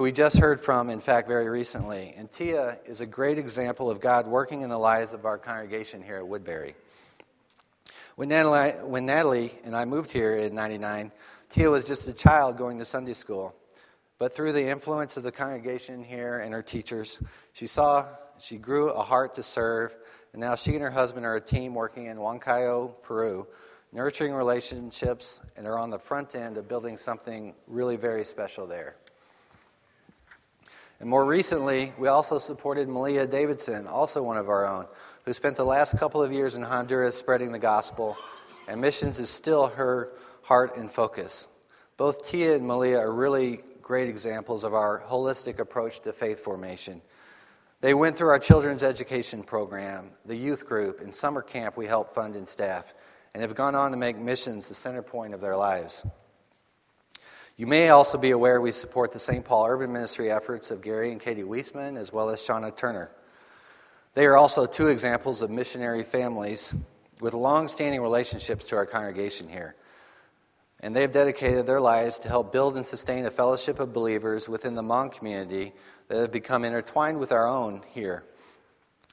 who 0.00 0.04
we 0.04 0.12
just 0.12 0.38
heard 0.38 0.62
from, 0.62 0.88
in 0.88 0.98
fact, 0.98 1.28
very 1.28 1.46
recently. 1.46 2.14
And 2.16 2.30
Tia 2.30 2.78
is 2.86 3.02
a 3.02 3.06
great 3.06 3.36
example 3.36 3.90
of 3.90 4.00
God 4.00 4.26
working 4.26 4.62
in 4.62 4.70
the 4.70 4.78
lives 4.78 5.12
of 5.12 5.26
our 5.26 5.36
congregation 5.36 6.02
here 6.02 6.16
at 6.16 6.26
Woodbury. 6.26 6.74
When 8.16 8.30
Natalie, 8.30 8.70
when 8.82 9.04
Natalie 9.04 9.52
and 9.62 9.76
I 9.76 9.84
moved 9.84 10.10
here 10.10 10.38
in 10.38 10.54
99, 10.54 11.12
Tia 11.50 11.68
was 11.68 11.84
just 11.84 12.08
a 12.08 12.14
child 12.14 12.56
going 12.56 12.78
to 12.78 12.84
Sunday 12.86 13.12
school. 13.12 13.54
But 14.18 14.34
through 14.34 14.54
the 14.54 14.66
influence 14.66 15.18
of 15.18 15.22
the 15.22 15.32
congregation 15.32 16.02
here 16.02 16.38
and 16.38 16.54
her 16.54 16.62
teachers, 16.62 17.18
she 17.52 17.66
saw, 17.66 18.06
she 18.38 18.56
grew 18.56 18.88
a 18.92 19.02
heart 19.02 19.34
to 19.34 19.42
serve, 19.42 19.94
and 20.32 20.40
now 20.40 20.54
she 20.54 20.72
and 20.72 20.80
her 20.80 20.90
husband 20.90 21.26
are 21.26 21.36
a 21.36 21.42
team 21.42 21.74
working 21.74 22.06
in 22.06 22.16
Huancayo, 22.16 22.94
Peru, 23.02 23.46
nurturing 23.92 24.32
relationships, 24.32 25.42
and 25.58 25.66
are 25.66 25.76
on 25.76 25.90
the 25.90 25.98
front 25.98 26.34
end 26.34 26.56
of 26.56 26.68
building 26.68 26.96
something 26.96 27.54
really 27.66 27.96
very 27.96 28.24
special 28.24 28.66
there. 28.66 28.96
And 31.00 31.08
more 31.08 31.24
recently, 31.24 31.94
we 31.98 32.08
also 32.08 32.36
supported 32.36 32.86
Malia 32.86 33.26
Davidson, 33.26 33.86
also 33.86 34.22
one 34.22 34.36
of 34.36 34.50
our 34.50 34.66
own, 34.66 34.86
who 35.24 35.32
spent 35.32 35.56
the 35.56 35.64
last 35.64 35.96
couple 35.96 36.22
of 36.22 36.30
years 36.30 36.56
in 36.56 36.62
Honduras 36.62 37.16
spreading 37.16 37.52
the 37.52 37.58
gospel, 37.58 38.18
and 38.68 38.78
missions 38.78 39.18
is 39.18 39.30
still 39.30 39.66
her 39.68 40.12
heart 40.42 40.76
and 40.76 40.92
focus. 40.92 41.46
Both 41.96 42.28
Tia 42.28 42.54
and 42.54 42.66
Malia 42.66 42.98
are 42.98 43.12
really 43.12 43.60
great 43.80 44.10
examples 44.10 44.62
of 44.62 44.74
our 44.74 45.02
holistic 45.08 45.58
approach 45.58 46.00
to 46.00 46.12
faith 46.12 46.44
formation. 46.44 47.00
They 47.80 47.94
went 47.94 48.18
through 48.18 48.28
our 48.28 48.38
children's 48.38 48.82
education 48.82 49.42
program, 49.42 50.10
the 50.26 50.36
youth 50.36 50.66
group, 50.66 51.00
and 51.00 51.14
summer 51.14 51.40
camp 51.40 51.78
we 51.78 51.86
help 51.86 52.14
fund 52.14 52.36
and 52.36 52.46
staff 52.46 52.92
and 53.32 53.42
have 53.42 53.54
gone 53.54 53.74
on 53.74 53.90
to 53.92 53.96
make 53.96 54.18
missions 54.18 54.68
the 54.68 54.74
center 54.74 55.02
point 55.02 55.32
of 55.32 55.40
their 55.40 55.56
lives. 55.56 56.04
You 57.60 57.66
may 57.66 57.90
also 57.90 58.16
be 58.16 58.30
aware 58.30 58.58
we 58.58 58.72
support 58.72 59.12
the 59.12 59.18
St. 59.18 59.44
Paul 59.44 59.66
Urban 59.66 59.92
Ministry 59.92 60.30
efforts 60.30 60.70
of 60.70 60.80
Gary 60.80 61.12
and 61.12 61.20
Katie 61.20 61.42
Weisman, 61.42 61.98
as 61.98 62.10
well 62.10 62.30
as 62.30 62.40
Shauna 62.40 62.74
Turner. 62.74 63.10
They 64.14 64.24
are 64.24 64.38
also 64.38 64.64
two 64.64 64.86
examples 64.86 65.42
of 65.42 65.50
missionary 65.50 66.02
families 66.02 66.74
with 67.20 67.34
long 67.34 67.68
standing 67.68 68.00
relationships 68.00 68.66
to 68.68 68.76
our 68.76 68.86
congregation 68.86 69.46
here. 69.46 69.76
And 70.80 70.96
they 70.96 71.02
have 71.02 71.12
dedicated 71.12 71.66
their 71.66 71.82
lives 71.82 72.18
to 72.20 72.28
help 72.28 72.50
build 72.50 72.78
and 72.78 72.86
sustain 72.86 73.26
a 73.26 73.30
fellowship 73.30 73.78
of 73.78 73.92
believers 73.92 74.48
within 74.48 74.74
the 74.74 74.82
Hmong 74.82 75.12
community 75.12 75.74
that 76.08 76.18
have 76.18 76.32
become 76.32 76.64
intertwined 76.64 77.20
with 77.20 77.30
our 77.30 77.46
own 77.46 77.82
here. 77.90 78.24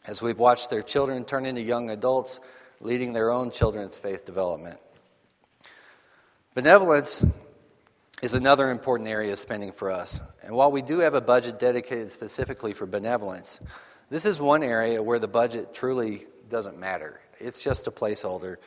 As 0.05 0.21
we've 0.21 0.39
watched 0.39 0.69
their 0.69 0.83
children 0.83 1.25
turn 1.25 1.45
into 1.45 1.59
young 1.59 1.89
adults 1.89 2.39
leading 2.79 3.11
their 3.11 3.29
own 3.29 3.51
children's 3.51 3.97
faith 3.97 4.23
development. 4.23 4.79
Benevolence 6.55 7.25
is 8.21 8.33
another 8.33 8.71
important 8.71 9.09
area 9.09 9.31
of 9.31 9.39
spending 9.39 9.71
for 9.71 9.91
us. 9.91 10.19
And 10.41 10.55
while 10.55 10.71
we 10.71 10.81
do 10.81 10.99
have 10.99 11.13
a 11.13 11.21
budget 11.21 11.59
dedicated 11.59 12.11
specifically 12.11 12.73
for 12.73 12.85
benevolence, 12.85 13.59
this 14.09 14.25
is 14.25 14.39
one 14.39 14.63
area 14.63 15.03
where 15.03 15.19
the 15.19 15.27
budget 15.27 15.73
truly 15.73 16.25
doesn't 16.49 16.79
matter. 16.79 17.19
It's 17.39 17.61
just 17.61 17.87
a 17.87 17.91
placeholder. 17.91 18.57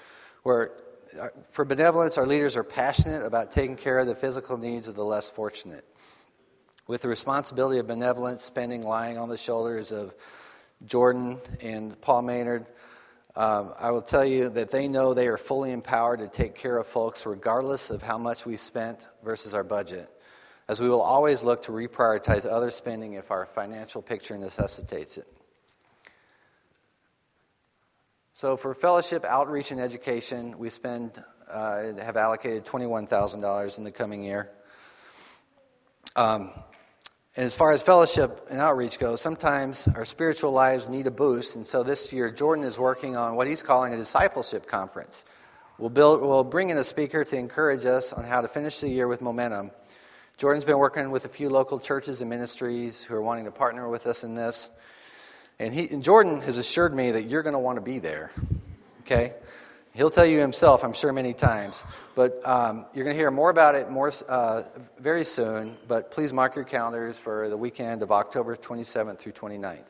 Where, 0.44 0.72
uh, 1.20 1.28
for 1.50 1.64
benevolence, 1.64 2.16
our 2.16 2.26
leaders 2.26 2.56
are 2.56 2.62
passionate 2.62 3.24
about 3.24 3.50
taking 3.50 3.76
care 3.76 3.98
of 3.98 4.06
the 4.06 4.14
physical 4.14 4.56
needs 4.56 4.86
of 4.86 4.94
the 4.94 5.04
less 5.04 5.28
fortunate. 5.28 5.84
With 6.86 7.02
the 7.02 7.08
responsibility 7.08 7.78
of 7.78 7.86
benevolence 7.86 8.44
spending 8.44 8.82
lying 8.82 9.18
on 9.18 9.28
the 9.28 9.36
shoulders 9.36 9.90
of 9.90 10.14
Jordan 10.84 11.40
and 11.60 12.00
Paul 12.00 12.22
Maynard, 12.22 12.66
um, 13.36 13.74
I 13.78 13.90
will 13.90 14.02
tell 14.02 14.24
you 14.24 14.48
that 14.50 14.70
they 14.70 14.88
know 14.88 15.14
they 15.14 15.28
are 15.28 15.36
fully 15.36 15.72
empowered 15.72 16.18
to 16.20 16.28
take 16.28 16.54
care 16.54 16.78
of 16.78 16.86
folks 16.86 17.24
regardless 17.26 17.90
of 17.90 18.02
how 18.02 18.18
much 18.18 18.44
we 18.44 18.56
spent 18.56 19.06
versus 19.24 19.54
our 19.54 19.64
budget, 19.64 20.10
as 20.68 20.80
we 20.80 20.88
will 20.88 21.02
always 21.02 21.42
look 21.42 21.62
to 21.62 21.72
reprioritize 21.72 22.44
other 22.44 22.70
spending 22.70 23.14
if 23.14 23.30
our 23.30 23.46
financial 23.46 24.02
picture 24.02 24.36
necessitates 24.36 25.16
it. 25.16 25.26
So, 28.34 28.56
for 28.56 28.74
fellowship, 28.74 29.24
outreach, 29.24 29.70
and 29.70 29.80
education, 29.80 30.58
we 30.58 30.70
spend 30.70 31.22
uh, 31.50 31.94
have 32.00 32.16
allocated 32.16 32.64
$21,000 32.64 33.78
in 33.78 33.84
the 33.84 33.90
coming 33.90 34.24
year. 34.24 34.50
Um, 36.16 36.50
and 37.36 37.46
as 37.46 37.54
far 37.54 37.72
as 37.72 37.80
fellowship 37.80 38.48
and 38.50 38.60
outreach 38.60 38.98
goes, 38.98 39.20
sometimes 39.20 39.86
our 39.94 40.04
spiritual 40.04 40.50
lives 40.50 40.88
need 40.88 41.06
a 41.06 41.12
boost. 41.12 41.54
And 41.54 41.66
so 41.66 41.82
this 41.82 42.12
year, 42.12 42.30
Jordan 42.30 42.64
is 42.64 42.78
working 42.78 43.16
on 43.16 43.36
what 43.36 43.46
he's 43.46 43.62
calling 43.62 43.94
a 43.94 43.96
discipleship 43.96 44.66
conference. 44.66 45.24
We'll, 45.78 45.90
build, 45.90 46.20
we'll 46.20 46.44
bring 46.44 46.70
in 46.70 46.76
a 46.76 46.84
speaker 46.84 47.24
to 47.24 47.36
encourage 47.36 47.86
us 47.86 48.12
on 48.12 48.24
how 48.24 48.40
to 48.40 48.48
finish 48.48 48.80
the 48.80 48.88
year 48.88 49.06
with 49.06 49.20
momentum. 49.20 49.70
Jordan's 50.38 50.64
been 50.64 50.78
working 50.78 51.10
with 51.10 51.24
a 51.24 51.28
few 51.28 51.48
local 51.48 51.78
churches 51.78 52.20
and 52.20 52.28
ministries 52.28 53.02
who 53.02 53.14
are 53.14 53.22
wanting 53.22 53.44
to 53.44 53.50
partner 53.50 53.88
with 53.88 54.06
us 54.06 54.24
in 54.24 54.34
this. 54.34 54.68
And, 55.58 55.72
he, 55.72 55.88
and 55.88 56.02
Jordan 56.02 56.40
has 56.40 56.58
assured 56.58 56.94
me 56.94 57.12
that 57.12 57.28
you're 57.28 57.42
going 57.42 57.52
to 57.52 57.60
want 57.60 57.76
to 57.76 57.82
be 57.82 58.00
there. 58.00 58.32
Okay? 59.02 59.34
He'll 59.92 60.10
tell 60.10 60.24
you 60.24 60.38
himself, 60.38 60.84
I'm 60.84 60.92
sure, 60.92 61.12
many 61.12 61.34
times. 61.34 61.84
But 62.14 62.40
um, 62.44 62.86
you're 62.94 63.04
going 63.04 63.14
to 63.16 63.20
hear 63.20 63.32
more 63.32 63.50
about 63.50 63.74
it 63.74 63.90
more 63.90 64.12
uh, 64.28 64.62
very 65.00 65.24
soon. 65.24 65.76
But 65.88 66.12
please 66.12 66.32
mark 66.32 66.54
your 66.54 66.64
calendars 66.64 67.18
for 67.18 67.48
the 67.48 67.56
weekend 67.56 68.04
of 68.04 68.12
October 68.12 68.54
27th 68.54 69.18
through 69.18 69.32
29th. 69.32 69.80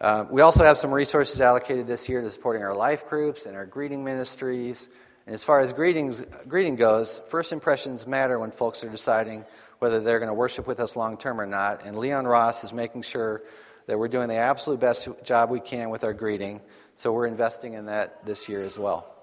Uh, 0.00 0.26
we 0.30 0.40
also 0.40 0.62
have 0.62 0.78
some 0.78 0.92
resources 0.92 1.40
allocated 1.40 1.88
this 1.88 2.08
year 2.08 2.20
to 2.20 2.30
supporting 2.30 2.62
our 2.62 2.76
life 2.76 3.08
groups 3.08 3.46
and 3.46 3.56
our 3.56 3.66
greeting 3.66 4.04
ministries. 4.04 4.88
And 5.26 5.34
as 5.34 5.42
far 5.42 5.58
as 5.58 5.72
greetings, 5.72 6.22
greeting 6.46 6.76
goes, 6.76 7.20
first 7.28 7.50
impressions 7.50 8.06
matter 8.06 8.38
when 8.38 8.52
folks 8.52 8.84
are 8.84 8.88
deciding 8.88 9.44
whether 9.80 9.98
they're 9.98 10.20
going 10.20 10.28
to 10.28 10.34
worship 10.34 10.68
with 10.68 10.78
us 10.78 10.94
long 10.94 11.16
term 11.16 11.40
or 11.40 11.46
not. 11.46 11.84
And 11.84 11.98
Leon 11.98 12.24
Ross 12.24 12.62
is 12.62 12.72
making 12.72 13.02
sure 13.02 13.42
that 13.86 13.98
we're 13.98 14.08
doing 14.08 14.28
the 14.28 14.36
absolute 14.36 14.78
best 14.78 15.08
job 15.24 15.50
we 15.50 15.60
can 15.60 15.90
with 15.90 16.04
our 16.04 16.12
greeting. 16.12 16.60
So 16.96 17.12
we're 17.12 17.26
investing 17.26 17.74
in 17.74 17.86
that 17.86 18.24
this 18.24 18.48
year 18.48 18.60
as 18.60 18.78
well. 18.78 19.14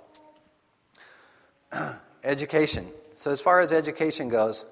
education. 2.23 2.87
So, 3.15 3.31
as 3.31 3.41
far 3.41 3.61
as 3.61 3.73
education 3.73 4.29
goes, 4.29 4.65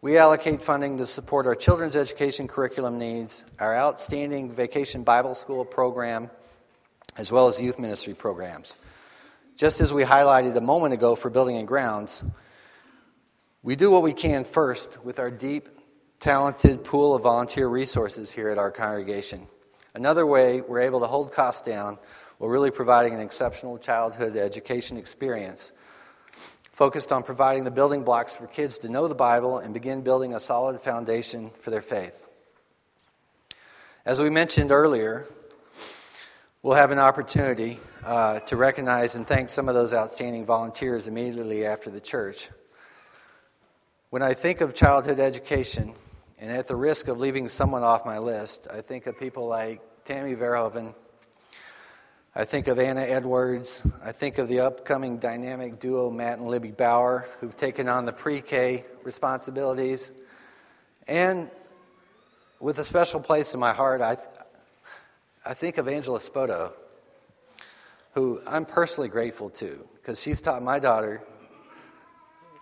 we 0.00 0.16
allocate 0.16 0.62
funding 0.62 0.96
to 0.98 1.06
support 1.06 1.46
our 1.46 1.56
children's 1.56 1.96
education 1.96 2.46
curriculum 2.46 2.98
needs, 2.98 3.44
our 3.58 3.74
outstanding 3.74 4.52
vacation 4.52 5.02
Bible 5.02 5.34
school 5.34 5.64
program, 5.64 6.30
as 7.16 7.32
well 7.32 7.48
as 7.48 7.60
youth 7.60 7.80
ministry 7.80 8.14
programs. 8.14 8.76
Just 9.56 9.80
as 9.80 9.92
we 9.92 10.04
highlighted 10.04 10.56
a 10.56 10.60
moment 10.60 10.94
ago 10.94 11.16
for 11.16 11.30
building 11.30 11.56
and 11.56 11.66
grounds, 11.66 12.22
we 13.64 13.74
do 13.74 13.90
what 13.90 14.02
we 14.02 14.12
can 14.12 14.44
first 14.44 15.02
with 15.02 15.18
our 15.18 15.30
deep, 15.30 15.68
talented 16.20 16.84
pool 16.84 17.14
of 17.14 17.22
volunteer 17.22 17.66
resources 17.66 18.30
here 18.30 18.50
at 18.50 18.58
our 18.58 18.70
congregation. 18.70 19.48
Another 19.94 20.26
way 20.26 20.60
we're 20.60 20.82
able 20.82 21.00
to 21.00 21.06
hold 21.06 21.32
costs 21.32 21.62
down 21.62 21.98
while 22.38 22.50
really 22.50 22.70
providing 22.70 23.14
an 23.14 23.20
exceptional 23.20 23.78
childhood 23.78 24.36
education 24.36 24.96
experience 24.96 25.72
focused 26.76 27.10
on 27.10 27.22
providing 27.22 27.64
the 27.64 27.70
building 27.70 28.04
blocks 28.04 28.34
for 28.34 28.46
kids 28.46 28.76
to 28.76 28.90
know 28.90 29.08
the 29.08 29.14
Bible 29.14 29.60
and 29.60 29.72
begin 29.72 30.02
building 30.02 30.34
a 30.34 30.40
solid 30.40 30.78
foundation 30.78 31.50
for 31.62 31.70
their 31.70 31.80
faith. 31.80 32.26
As 34.04 34.20
we 34.20 34.28
mentioned 34.28 34.70
earlier, 34.70 35.24
we'll 36.62 36.74
have 36.74 36.90
an 36.90 36.98
opportunity 36.98 37.78
uh, 38.04 38.40
to 38.40 38.56
recognize 38.56 39.14
and 39.14 39.26
thank 39.26 39.48
some 39.48 39.70
of 39.70 39.74
those 39.74 39.94
outstanding 39.94 40.44
volunteers 40.44 41.08
immediately 41.08 41.64
after 41.64 41.88
the 41.88 42.00
church. 42.00 42.50
When 44.10 44.20
I 44.20 44.34
think 44.34 44.60
of 44.60 44.74
childhood 44.74 45.18
education, 45.18 45.94
and 46.38 46.52
at 46.52 46.66
the 46.66 46.76
risk 46.76 47.08
of 47.08 47.18
leaving 47.18 47.48
someone 47.48 47.82
off 47.84 48.04
my 48.04 48.18
list, 48.18 48.68
I 48.70 48.82
think 48.82 49.06
of 49.06 49.18
people 49.18 49.46
like 49.46 49.80
Tammy 50.04 50.34
Verhoeven, 50.34 50.94
I 52.38 52.44
think 52.44 52.68
of 52.68 52.78
Anna 52.78 53.00
Edwards. 53.00 53.82
I 54.04 54.12
think 54.12 54.36
of 54.36 54.46
the 54.46 54.60
upcoming 54.60 55.16
dynamic 55.16 55.80
duo, 55.80 56.10
Matt 56.10 56.38
and 56.38 56.48
Libby 56.48 56.70
Bauer, 56.70 57.26
who've 57.40 57.56
taken 57.56 57.88
on 57.88 58.04
the 58.04 58.12
pre 58.12 58.42
K 58.42 58.84
responsibilities. 59.04 60.10
And 61.08 61.50
with 62.60 62.78
a 62.78 62.84
special 62.84 63.20
place 63.20 63.54
in 63.54 63.60
my 63.60 63.72
heart, 63.72 64.02
I, 64.02 64.18
I 65.46 65.54
think 65.54 65.78
of 65.78 65.88
Angela 65.88 66.18
Spoto, 66.18 66.72
who 68.12 68.42
I'm 68.46 68.66
personally 68.66 69.08
grateful 69.08 69.48
to, 69.48 69.82
because 69.94 70.20
she's 70.20 70.42
taught 70.42 70.62
my 70.62 70.78
daughter 70.78 71.22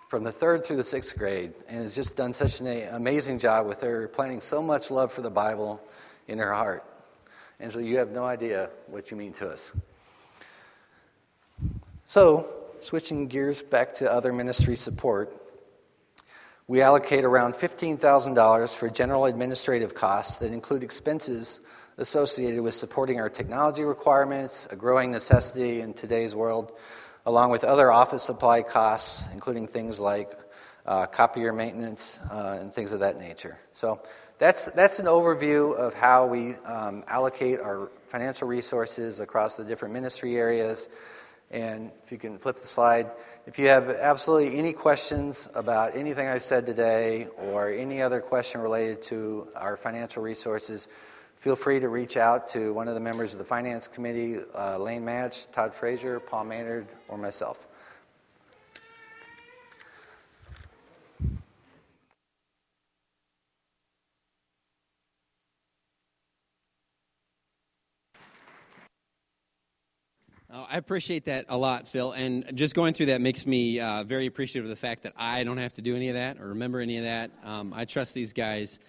from 0.09 0.23
the 0.23 0.31
third 0.31 0.65
through 0.65 0.77
the 0.77 0.85
sixth 0.85 1.19
grade 1.19 1.53
and 1.67 1.83
has 1.83 1.97
just 1.97 2.17
done 2.17 2.33
such 2.33 2.61
an 2.61 2.69
amazing 2.93 3.41
job 3.41 3.67
with 3.67 3.81
her, 3.81 4.07
planting 4.07 4.41
so 4.41 4.63
much 4.63 4.93
love 4.93 5.11
for 5.11 5.23
the 5.23 5.31
Bible 5.31 5.83
in 6.29 6.39
her 6.39 6.55
heart. 6.55 6.85
Angela, 7.61 7.85
you 7.85 7.99
have 7.99 8.11
no 8.11 8.25
idea 8.25 8.71
what 8.89 9.11
you 9.11 9.17
mean 9.17 9.33
to 9.35 9.49
us. 9.49 9.73
So, 12.07 12.47
switching 12.81 13.29
gears 13.29 13.63
back 13.63 13.95
to 13.97 14.13
other 14.13 14.33
ministry 14.33 14.77
support, 14.77 15.35
we 16.67 16.83
allocate 16.83 17.25
around 17.25 17.55
$15,000 17.55 18.75
for 18.75 18.89
general 18.89 19.27
administrative 19.27 19.95
costs 19.95 20.39
that 20.39 20.53
include 20.53 20.83
expenses 20.83 21.61
associated 21.99 22.61
with 22.61 22.75
supporting 22.75 23.21
our 23.21 23.29
technology 23.29 23.85
requirements, 23.85 24.67
a 24.71 24.77
growing 24.77 25.11
necessity 25.11 25.81
in 25.81 25.95
today's 25.95 26.35
world, 26.35 26.73
along 27.27 27.51
with 27.51 27.65
other 27.65 27.93
office 27.93 28.23
supply 28.23 28.63
costs, 28.63 29.29
including 29.33 29.67
things 29.67 30.01
like 30.01 30.33
uh, 30.87 31.07
copier 31.07 31.53
maintenance 31.53 32.19
uh, 32.31 32.59
and 32.61 32.75
things 32.75 32.93
of 32.93 33.01
that 33.01 33.19
nature. 33.19 33.59
So, 33.73 34.01
that's, 34.45 34.67
that's 34.67 34.99
an 34.99 35.07
overview 35.07 35.75
of 35.75 35.95
how 35.95 36.27
we 36.27 36.53
um, 36.67 37.03
allocate 37.09 37.61
our 37.61 37.89
financial 38.09 38.47
resources 38.47 39.21
across 39.21 39.57
the 39.57 39.65
different 39.65 39.95
ministry 39.95 40.37
areas. 40.37 40.87
And 41.51 41.91
if 42.05 42.13
you 42.13 42.19
can 42.19 42.37
flip 42.37 42.61
the 42.61 42.69
slide, 42.69 43.11
if 43.47 43.59
you 43.59 43.69
have 43.69 43.89
absolutely 43.89 44.59
any 44.59 44.75
questions 44.75 45.49
about 45.55 45.97
anything 45.97 46.29
I 46.29 46.37
said 46.37 46.67
today 46.67 47.29
or 47.39 47.73
any 47.73 48.03
other 48.03 48.21
question 48.21 48.61
related 48.61 49.01
to 49.05 49.49
our 49.57 49.79
financial 49.79 50.23
resources, 50.23 50.89
feel 51.39 51.57
free 51.57 51.81
to 51.81 51.89
reach 51.89 52.19
out 52.19 52.47
to 52.49 52.75
one 52.75 52.87
of 52.87 52.93
the 52.93 53.01
members 53.01 53.33
of 53.33 53.39
the 53.39 53.47
Finance 53.47 53.89
Committee, 53.89 54.41
uh, 54.55 54.77
Lane 54.77 55.07
Match, 55.07 55.51
Todd 55.53 55.75
Frazier, 55.75 56.21
Paul 56.21 56.45
Maynard, 56.45 56.87
or 57.09 57.17
myself. 57.17 57.67
I 70.75 70.77
appreciate 70.77 71.27
that 71.27 71.45
a 71.51 71.57
lot, 71.57 71.87
Phil. 71.87 72.11
And 72.11 72.51
just 72.57 72.75
going 72.75 72.95
through 72.95 73.07
that 73.07 73.21
makes 73.21 73.47
me 73.47 73.79
uh, 73.79 74.03
very 74.03 74.27
appreciative 74.27 74.65
of 74.65 74.71
the 74.71 74.75
fact 74.75 75.05
that 75.05 75.13
I 75.17 75.45
don't 75.45 75.59
have 75.59 75.73
to 75.75 75.83
do 75.83 75.95
any 75.95 76.09
of 76.09 76.17
that 76.17 76.41
or 76.41 76.49
remember 76.49 76.81
any 76.81 76.99
of 76.99 77.05
that. 77.05 77.31
Um, 77.45 77.73
I 77.73 77.85
trust 77.85 78.13
these 78.13 78.33
guys 78.33 78.81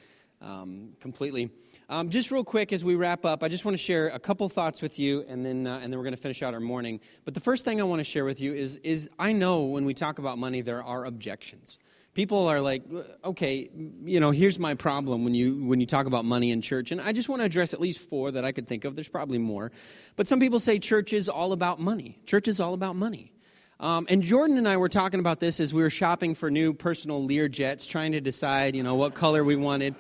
um, 0.41 0.93
completely. 0.99 1.51
Um, 1.87 2.09
just 2.09 2.31
real 2.31 2.43
quick 2.43 2.73
as 2.73 2.83
we 2.83 2.95
wrap 2.95 3.23
up, 3.23 3.43
I 3.43 3.49
just 3.49 3.65
want 3.65 3.77
to 3.77 3.83
share 3.83 4.07
a 4.07 4.17
couple 4.17 4.49
thoughts 4.49 4.81
with 4.81 4.97
you, 4.97 5.25
and 5.27 5.45
then 5.45 5.67
uh, 5.67 5.75
and 5.75 5.93
then 5.93 5.99
we're 5.99 6.05
going 6.05 6.15
to 6.15 6.21
finish 6.21 6.41
out 6.41 6.55
our 6.55 6.59
morning. 6.59 7.01
But 7.23 7.35
the 7.35 7.39
first 7.39 7.63
thing 7.65 7.79
I 7.79 7.83
want 7.83 7.99
to 7.99 8.03
share 8.03 8.25
with 8.25 8.41
you 8.41 8.51
is 8.55 8.77
is 8.77 9.07
I 9.19 9.31
know 9.31 9.65
when 9.65 9.85
we 9.85 9.93
talk 9.93 10.17
about 10.17 10.39
money, 10.39 10.61
there 10.61 10.83
are 10.83 11.05
objections 11.05 11.77
people 12.15 12.47
are 12.47 12.60
like 12.60 12.82
okay 13.23 13.69
you 14.04 14.19
know 14.19 14.32
here's 14.32 14.58
my 14.58 14.73
problem 14.73 15.23
when 15.23 15.36
you 15.36 15.63
when 15.65 15.80
you 15.80 15.86
talk 15.86 16.08
about 16.08 16.25
money 16.25 16.49
in 16.49 16.62
church. 16.63 16.91
And 16.91 16.99
i 16.99 17.12
just 17.12 17.30
want 17.30 17.41
to 17.41 17.45
address 17.45 17.75
at 17.75 17.80
least 17.80 18.10
four 18.10 18.32
that 18.32 18.43
i 18.43 18.51
could 18.51 18.67
think 18.67 18.86
of. 18.86 18.95
There's 18.95 19.10
probably 19.10 19.38
more. 19.38 19.71
But 20.15 20.28
some 20.28 20.39
people 20.39 20.60
say 20.60 20.80
church 20.80 21.13
is 21.13 21.30
all 21.30 21.51
about 21.51 21.80
money. 21.80 22.17
Church 22.25 22.47
is 22.47 22.60
all 22.60 22.73
about 22.73 22.95
money. 22.95 23.34
Um, 23.78 24.08
and 24.10 24.23
jordan 24.23 24.58
and 24.58 24.69
i 24.69 24.78
were 24.78 24.88
talking 24.88 25.19
about 25.19 25.41
this 25.41 25.60
as 25.60 25.73
we 25.73 25.84
were 25.84 25.89
shopping 25.89 26.34
for 26.34 26.49
new 26.49 26.73
personal 26.73 27.21
lear 27.21 27.49
jets 27.49 27.86
trying 27.86 28.13
to 28.13 28.21
decide 28.21 28.73
you 28.73 28.84
know 28.84 28.95
what 28.95 29.15
color 29.15 29.43
we 29.43 29.58
wanted 29.58 29.95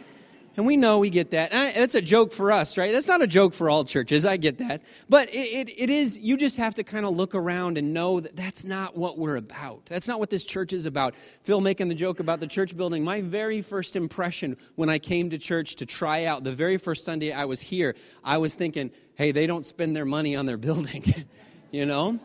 and 0.57 0.65
we 0.65 0.77
know 0.77 0.99
we 0.99 1.09
get 1.09 1.31
that. 1.31 1.51
And 1.51 1.75
that's 1.75 1.95
a 1.95 2.01
joke 2.01 2.31
for 2.31 2.51
us, 2.51 2.77
right? 2.77 2.91
That's 2.91 3.07
not 3.07 3.21
a 3.21 3.27
joke 3.27 3.53
for 3.53 3.69
all 3.69 3.83
churches. 3.83 4.25
I 4.25 4.37
get 4.37 4.57
that. 4.59 4.81
But 5.09 5.29
it, 5.29 5.69
it, 5.69 5.69
it 5.77 5.89
is, 5.89 6.17
you 6.17 6.37
just 6.37 6.57
have 6.57 6.75
to 6.75 6.83
kind 6.83 7.05
of 7.05 7.15
look 7.15 7.35
around 7.35 7.77
and 7.77 7.93
know 7.93 8.19
that 8.19 8.35
that's 8.35 8.63
not 8.63 8.95
what 8.95 9.17
we're 9.17 9.35
about. 9.35 9.85
That's 9.87 10.07
not 10.07 10.19
what 10.19 10.29
this 10.29 10.45
church 10.45 10.73
is 10.73 10.85
about. 10.85 11.15
Phil 11.43 11.61
making 11.61 11.89
the 11.89 11.95
joke 11.95 12.19
about 12.19 12.39
the 12.39 12.47
church 12.47 12.75
building. 12.75 13.03
My 13.03 13.21
very 13.21 13.61
first 13.61 13.95
impression 13.95 14.57
when 14.75 14.89
I 14.89 14.99
came 14.99 15.29
to 15.31 15.37
church 15.37 15.75
to 15.77 15.85
try 15.85 16.25
out, 16.25 16.43
the 16.43 16.53
very 16.53 16.77
first 16.77 17.03
Sunday 17.03 17.31
I 17.31 17.45
was 17.45 17.61
here, 17.61 17.95
I 18.23 18.37
was 18.37 18.55
thinking, 18.55 18.91
hey, 19.15 19.31
they 19.31 19.47
don't 19.47 19.65
spend 19.65 19.95
their 19.95 20.05
money 20.05 20.35
on 20.35 20.45
their 20.45 20.57
building, 20.65 21.25
you 21.71 21.85
know? 21.85 22.19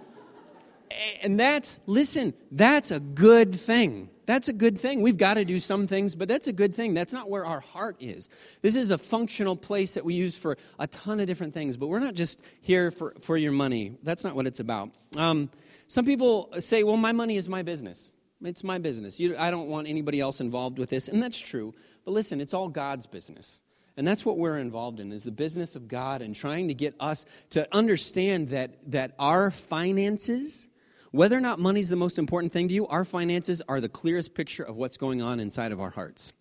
And 1.23 1.39
that's, 1.39 1.81
listen, 1.87 2.35
that's 2.51 2.91
a 2.91 3.01
good 3.01 3.55
thing. 3.55 4.11
That's 4.27 4.49
a 4.49 4.53
good 4.53 4.79
thing. 4.79 5.03
We've 5.03 5.17
got 5.17 5.35
to 5.35 5.45
do 5.45 5.59
some 5.59 5.87
things, 5.87 6.15
but 6.15 6.29
that's 6.29 6.47
a 6.47 6.53
good 6.53 6.75
thing. 6.75 6.95
That's 6.95 7.13
not 7.13 7.29
where 7.29 7.45
our 7.45 7.61
heart 7.61 7.97
is. 7.99 8.29
This 8.63 8.77
is 8.77 8.91
a 8.91 8.99
functional 8.99 9.57
place 9.57 9.93
that 9.95 10.05
we 10.05 10.15
use 10.15 10.37
for 10.37 10.57
a 10.79 10.87
ton 10.87 11.19
of 11.19 11.27
different 11.27 11.53
things, 11.53 11.77
but 11.77 11.89
we're 11.89 11.99
not 11.99 12.15
just 12.15 12.43
here 12.61 12.91
for, 12.91 13.15
for 13.23 13.37
your 13.37 13.53
money. 13.53 13.97
That's 14.03 14.23
not 14.23 14.37
what 14.37 14.47
it's 14.47 14.61
about. 14.61 14.91
Um, 15.17 15.51
some 15.89 16.05
people 16.05 16.49
say, 16.61 16.85
well, 16.85 16.97
my 16.97 17.13
money 17.13 17.37
is 17.37 17.49
my 17.49 17.63
business. 17.63 18.13
It's 18.43 18.63
my 18.63 18.79
business. 18.79 19.19
You, 19.19 19.37
I 19.37 19.51
don't 19.51 19.69
want 19.69 19.89
anybody 19.89 20.21
else 20.21 20.41
involved 20.41 20.79
with 20.79 20.91
this, 20.91 21.09
and 21.09 21.23
that's 21.23 21.39
true. 21.39 21.75
But 22.05 22.13
listen, 22.13 22.41
it's 22.41 22.55
all 22.55 22.69
God's 22.69 23.07
business. 23.07 23.61
And 23.97 24.07
that's 24.07 24.25
what 24.25 24.39
we're 24.39 24.59
involved 24.59 25.01
in 25.01 25.13
is 25.13 25.25
the 25.25 25.33
business 25.33 25.77
of 25.77 25.89
God 25.89 26.23
and 26.23 26.35
trying 26.35 26.69
to 26.69 26.75
get 26.75 26.95
us 27.01 27.27
to 27.51 27.67
understand 27.75 28.51
that, 28.51 28.93
that 28.93 29.15
our 29.19 29.51
finances 29.51 30.69
whether 31.11 31.37
or 31.37 31.41
not 31.41 31.59
money 31.59 31.81
is 31.81 31.89
the 31.89 31.97
most 31.97 32.19
important 32.19 32.53
thing 32.53 32.69
to 32.69 32.75
you, 32.75 32.87
our 32.87 33.05
finances 33.05 33.61
are 33.69 33.81
the 33.81 33.89
clearest 33.89 34.35
picture 34.35 34.63
of 34.63 34.77
what's 34.77 34.97
going 34.97 35.21
on 35.23 35.41
inside 35.41 35.73
of 35.73 35.81
our 35.81 35.91
hearts. 35.91 36.33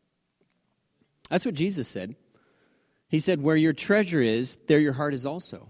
That's 1.30 1.46
what 1.46 1.56
Jesus 1.56 1.88
said. 1.88 2.16
He 3.08 3.20
said, 3.20 3.42
Where 3.42 3.56
your 3.56 3.74
treasure 3.74 4.22
is, 4.22 4.58
there 4.68 4.80
your 4.80 4.94
heart 4.94 5.14
is 5.14 5.26
also. 5.26 5.70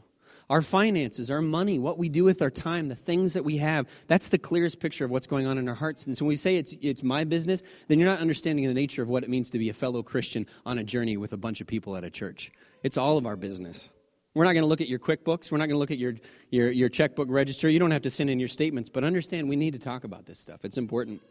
Our 0.49 0.61
finances, 0.63 1.29
our 1.29 1.43
money, 1.43 1.77
what 1.77 1.99
we 1.99 2.09
do 2.09 2.23
with 2.23 2.41
our 2.41 2.49
time, 2.49 2.87
the 2.87 2.95
things 2.95 3.33
that 3.33 3.45
we 3.45 3.57
have, 3.57 3.87
that's 4.07 4.29
the 4.29 4.39
clearest 4.39 4.79
picture 4.79 5.05
of 5.05 5.11
what's 5.11 5.27
going 5.27 5.45
on 5.45 5.59
in 5.59 5.69
our 5.69 5.75
hearts. 5.75 6.07
And 6.07 6.17
so 6.17 6.25
when 6.25 6.29
we 6.29 6.35
say 6.37 6.55
it's, 6.55 6.75
it's 6.81 7.03
my 7.03 7.23
business, 7.23 7.61
then 7.87 7.99
you're 7.99 8.09
not 8.09 8.19
understanding 8.19 8.65
the 8.65 8.73
nature 8.73 9.03
of 9.03 9.09
what 9.09 9.23
it 9.23 9.29
means 9.29 9.51
to 9.51 9.59
be 9.59 9.69
a 9.69 9.73
fellow 9.73 10.01
Christian 10.01 10.47
on 10.65 10.79
a 10.79 10.83
journey 10.83 11.17
with 11.17 11.33
a 11.33 11.37
bunch 11.37 11.61
of 11.61 11.67
people 11.67 11.95
at 11.95 12.03
a 12.03 12.09
church. 12.09 12.51
It's 12.81 12.97
all 12.97 13.17
of 13.19 13.27
our 13.27 13.35
business. 13.35 13.91
We're 14.35 14.43
not 14.43 14.53
going 14.53 14.61
to 14.61 14.67
look 14.67 14.79
at 14.79 14.87
your 14.87 14.99
QuickBooks. 14.99 15.51
We're 15.51 15.57
not 15.57 15.69
going 15.69 15.75
to 15.75 15.79
look 15.79 15.89
at 15.89 15.97
your, 15.97 16.13
your, 16.51 16.69
your 16.69 16.87
checkbook 16.87 17.27
register. 17.31 17.67
You 17.67 17.79
don't 17.79 17.89
have 17.89 18.03
to 18.03 18.11
send 18.11 18.29
in 18.29 18.39
your 18.39 18.47
statements, 18.47 18.87
but 18.87 19.03
understand 19.03 19.49
we 19.49 19.55
need 19.55 19.73
to 19.73 19.79
talk 19.79 20.03
about 20.03 20.27
this 20.27 20.37
stuff. 20.37 20.63
It's 20.63 20.77
important. 20.77 21.23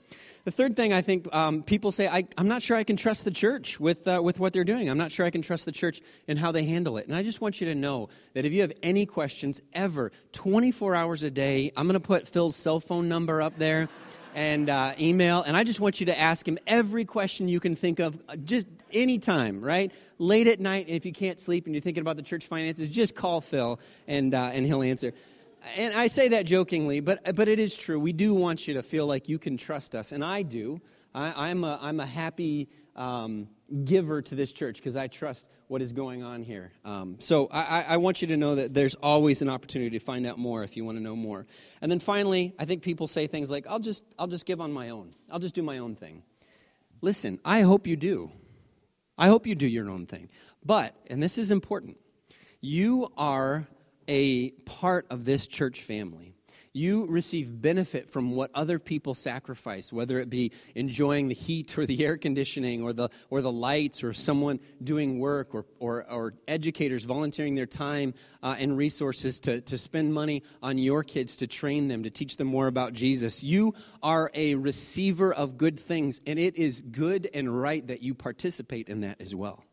The 0.45 0.51
third 0.51 0.75
thing 0.75 0.93
I 0.93 1.01
think 1.01 1.33
um, 1.33 1.63
people 1.63 1.93
say, 1.93 2.09
I, 2.09 2.25
am 2.37 2.49
not 2.49 2.61
sure 2.61 2.77
I 2.77 2.83
can 2.83 2.97
trust 2.97 3.25
the 3.25 3.31
church 3.31 3.79
with, 3.79 4.09
uh, 4.09 4.21
with 4.21 4.41
what 4.41 4.53
they're 4.53 4.65
doing. 4.65 4.91
I'm 4.91 4.99
not 4.99 5.13
sure 5.13 5.25
I 5.25 5.31
can 5.31 5.43
trust 5.43 5.65
the 5.65 5.71
church 5.71 6.01
and 6.27 6.37
how 6.37 6.51
they 6.51 6.65
handle 6.65 6.97
it. 6.97 7.07
And 7.07 7.15
I 7.15 7.23
just 7.23 7.41
want 7.41 7.61
you 7.61 7.69
to 7.69 7.77
know 7.77 8.09
that 8.35 8.45
if 8.45 8.53
you 8.53 8.63
have 8.63 8.73
any 8.83 9.07
questions 9.07 9.63
ever, 9.73 10.11
24 10.33 10.97
hours 10.97 11.23
a 11.23 11.31
day, 11.31 11.71
I'm 11.77 11.87
going 11.87 12.01
to 12.01 12.05
put 12.05 12.27
Phil's 12.27 12.57
cell 12.57 12.81
phone 12.81 13.09
number 13.09 13.41
up 13.41 13.57
there 13.59 13.89
and 14.35 14.69
uh, 14.69 14.95
email. 14.99 15.43
And 15.43 15.57
I 15.57 15.63
just 15.63 15.79
want 15.79 16.01
you 16.01 16.07
to 16.07 16.19
ask 16.19 16.47
him 16.49 16.59
every 16.67 17.05
question 17.05 17.47
you 17.47 17.61
can 17.61 17.77
think 17.77 18.01
of, 18.01 18.21
uh, 18.29 18.35
just 18.35 18.67
anytime, 18.93 19.61
right? 19.61 19.93
Late 20.19 20.49
at 20.49 20.61
night, 20.61 20.89
if 20.89 21.07
you 21.07 21.13
can't 21.13 21.39
sleep 21.39 21.67
and 21.67 21.75
you're 21.75 21.83
thinking 21.83 22.01
about 22.01 22.17
the 22.17 22.23
church 22.23 22.47
finances, 22.47 22.89
just 22.89 23.15
call 23.15 23.41
Phil 23.41 23.79
and, 24.07 24.35
uh, 24.35 24.51
and 24.53 24.67
he'll 24.67 24.83
answer. 24.83 25.13
And 25.77 25.95
I 25.95 26.09
say 26.09 26.29
that 26.29 26.47
jokingly, 26.47 27.01
but, 27.01 27.35
but 27.35 27.49
it 27.49 27.59
is 27.59 27.77
true. 27.77 27.99
We 27.99 28.13
do 28.13 28.35
want 28.35 28.67
you 28.67 28.75
to 28.75 28.83
feel 28.83 29.07
like 29.07 29.29
you 29.29 29.39
can 29.39 29.57
trust 29.57 29.95
us, 29.95 30.13
and 30.13 30.25
I 30.25 30.43
do. 30.43 30.81
I, 31.15 31.51
am 31.51 31.65
a, 31.65 31.79
I'm 31.83 31.99
a 32.01 32.07
happy 32.07 32.69
um, 32.95 33.49
giver 33.85 34.23
to 34.23 34.35
this 34.35 34.53
church 34.53 34.77
because 34.77 34.97
I 34.97 35.07
trust 35.07 35.47
what 35.69 35.83
is 35.83 35.93
going 35.93 36.23
on 36.23 36.43
here. 36.43 36.73
Um, 36.85 37.17
so 37.19 37.49
I, 37.51 37.85
I, 37.89 37.97
want 37.99 38.23
you 38.23 38.29
to 38.29 38.37
know 38.37 38.55
that 38.57 38.75
there's 38.75 38.95
always 38.97 39.43
an 39.43 39.49
opportunity 39.49 39.99
to 39.99 40.05
find 40.05 40.27
out 40.27 40.39
more 40.39 40.65
if 40.65 40.77
you 40.77 40.85
want 40.85 40.99
to 40.99 41.03
know 41.03 41.15
more. 41.15 41.47
And 41.81 41.91
then 41.91 42.01
finally, 42.01 42.55
I 42.59 42.65
think 42.65 42.83
people 42.83 43.07
say 43.07 43.27
things 43.27 43.51
like, 43.51 43.67
"I'll 43.69 43.79
just 43.79 44.03
I'll 44.19 44.27
just 44.27 44.47
give 44.47 44.61
on 44.61 44.73
my 44.73 44.91
own. 44.91 45.15
I'll 45.31 45.39
just 45.39 45.55
do 45.55 45.63
my 45.63 45.79
own 45.79 45.95
thing." 45.95 46.23
Listen, 47.01 47.39
I 47.45 47.61
hope 47.61 47.87
you 47.87 47.97
do. 47.97 48.33
I 49.19 49.29
hope 49.29 49.47
you 49.47 49.55
do 49.55 49.67
your 49.67 49.91
own 49.91 50.07
thing. 50.07 50.29
But, 50.65 50.95
and 51.09 51.23
this 51.23 51.39
is 51.39 51.51
important, 51.51 51.99
you 52.61 53.09
are 53.17 53.67
a 54.07 54.51
part 54.51 55.07
of 55.11 55.25
this 55.25 55.47
church 55.47 55.83
family. 55.83 56.35
You 56.79 57.07
receive 57.07 57.61
benefit 57.61 58.09
from 58.09 58.37
what 58.37 58.53
other 58.55 58.79
people 58.79 59.17
sacrifice, 59.17 59.93
whether 59.93 60.21
it 60.21 60.31
be 60.31 60.53
enjoying 60.77 61.27
the 61.27 61.35
heat 61.35 61.77
or 61.77 61.85
the 61.85 62.05
air 62.05 62.17
conditioning 62.17 62.85
or 62.85 62.93
the, 62.93 63.09
or 63.31 63.43
the 63.43 63.51
lights 63.51 64.05
or 64.05 64.15
someone 64.15 64.61
doing 64.85 65.19
work 65.19 65.57
or, 65.57 65.67
or, 65.81 66.09
or 66.09 66.35
educators 66.47 67.03
volunteering 67.03 67.57
their 67.57 67.67
time 67.67 68.15
uh, 68.45 68.55
and 68.61 68.77
resources 68.77 69.41
to, 69.41 69.61
to 69.63 69.77
spend 69.77 70.15
money 70.15 70.45
on 70.63 70.79
your 70.79 71.03
kids 71.03 71.39
to 71.39 71.49
train 71.49 71.89
them, 71.89 72.05
to 72.05 72.11
teach 72.11 72.37
them 72.37 72.47
more 72.47 72.69
about 72.69 72.93
Jesus. 72.93 73.43
You 73.43 73.75
are 74.01 74.31
a 74.33 74.55
receiver 74.55 75.35
of 75.35 75.59
good 75.59 75.81
things, 75.81 76.21
and 76.29 76.39
it 76.39 76.55
is 76.55 76.83
good 76.83 77.29
and 77.35 77.61
right 77.61 77.85
that 77.89 78.05
you 78.05 78.15
participate 78.15 78.89
in 78.89 79.01
that 79.01 79.21
as 79.21 79.35
well. 79.35 79.65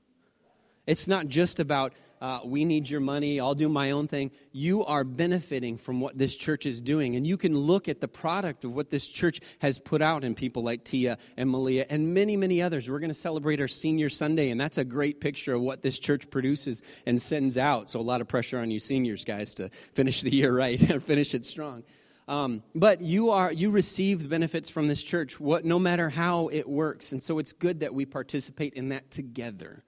It's 0.88 1.08
not 1.08 1.28
just 1.28 1.60
about 1.60 1.94
uh, 2.22 2.40
we 2.44 2.66
need 2.66 2.90
your 2.90 3.02
money, 3.02 3.40
I'll 3.40 3.56
do 3.56 3.70
my 3.70 3.92
own 3.92 4.08
thing. 4.08 4.32
You 4.52 4.86
are 4.86 5.04
benefiting 5.04 5.78
from 5.78 6.00
what 6.00 6.18
this 6.18 6.36
church 6.36 6.66
is 6.66 6.82
doing. 6.82 7.16
And 7.16 7.28
you 7.28 7.38
can 7.38 7.58
look 7.58 7.90
at 7.90 8.02
the 8.02 8.08
product 8.08 8.64
of 8.64 8.74
what 8.74 8.90
this 8.90 9.08
church 9.08 9.42
has 9.60 9.80
put 9.80 10.02
out 10.02 10.24
in 10.24 10.36
people 10.36 10.64
like 10.64 10.84
Tia 10.84 11.18
and 11.38 11.50
Malia 11.50 11.86
and 11.90 12.14
many, 12.14 12.38
many 12.38 12.62
others. 12.62 12.90
We're 12.90 13.00
going 13.00 13.10
to 13.10 13.14
celebrate 13.14 13.60
our 13.60 13.68
senior 13.68 14.10
Sunday, 14.10 14.50
and 14.50 14.60
that's 14.60 14.78
a 14.78 14.86
great 14.86 15.20
picture 15.20 15.54
of 15.54 15.62
what 15.62 15.82
this 15.82 16.00
church 16.00 16.30
produces 16.30 16.82
and 17.06 17.22
sends 17.22 17.58
out. 17.58 17.90
So, 17.90 18.00
a 18.00 18.02
lot 18.02 18.22
of 18.22 18.28
pressure 18.28 18.60
on 18.60 18.72
you 18.72 18.80
seniors, 18.80 19.26
guys, 19.26 19.54
to 19.56 19.70
finish 19.94 20.22
the 20.22 20.32
year 20.32 20.54
right 20.56 20.82
and 20.82 21.04
finish 21.04 21.34
it 21.34 21.46
strong. 21.46 21.84
Um, 22.28 22.64
but 22.74 23.02
you 23.02 23.30
are 23.30 23.52
you 23.52 23.70
receive 23.70 24.28
benefits 24.28 24.70
from 24.70 24.88
this 24.88 25.04
church, 25.04 25.40
what, 25.40 25.64
no 25.64 25.78
matter 25.78 26.10
how 26.10 26.48
it 26.48 26.68
works, 26.68 27.12
and 27.12 27.22
so 27.22 27.38
it's 27.38 27.54
good 27.54 27.82
that 27.82 27.94
we 27.94 28.06
participate 28.06 28.74
in 28.74 28.90
that 28.90 29.12
together. 29.12 29.84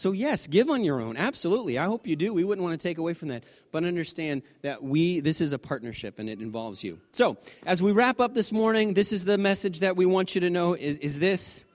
So, 0.00 0.12
yes, 0.12 0.46
give 0.46 0.70
on 0.70 0.82
your 0.82 0.98
own. 0.98 1.18
Absolutely. 1.18 1.76
I 1.76 1.84
hope 1.84 2.06
you 2.06 2.16
do. 2.16 2.32
We 2.32 2.42
wouldn't 2.42 2.66
want 2.66 2.80
to 2.80 2.88
take 2.88 2.96
away 2.96 3.12
from 3.12 3.28
that. 3.28 3.44
But 3.70 3.84
understand 3.84 4.40
that 4.62 4.82
we, 4.82 5.20
this 5.20 5.42
is 5.42 5.52
a 5.52 5.58
partnership 5.58 6.18
and 6.18 6.26
it 6.26 6.40
involves 6.40 6.82
you. 6.82 7.00
So, 7.12 7.36
as 7.66 7.82
we 7.82 7.92
wrap 7.92 8.18
up 8.18 8.32
this 8.32 8.50
morning, 8.50 8.94
this 8.94 9.12
is 9.12 9.26
the 9.26 9.36
message 9.36 9.80
that 9.80 9.98
we 9.98 10.06
want 10.06 10.34
you 10.34 10.40
to 10.40 10.48
know 10.48 10.72
is, 10.72 10.96
is 10.96 11.18
this, 11.18 11.66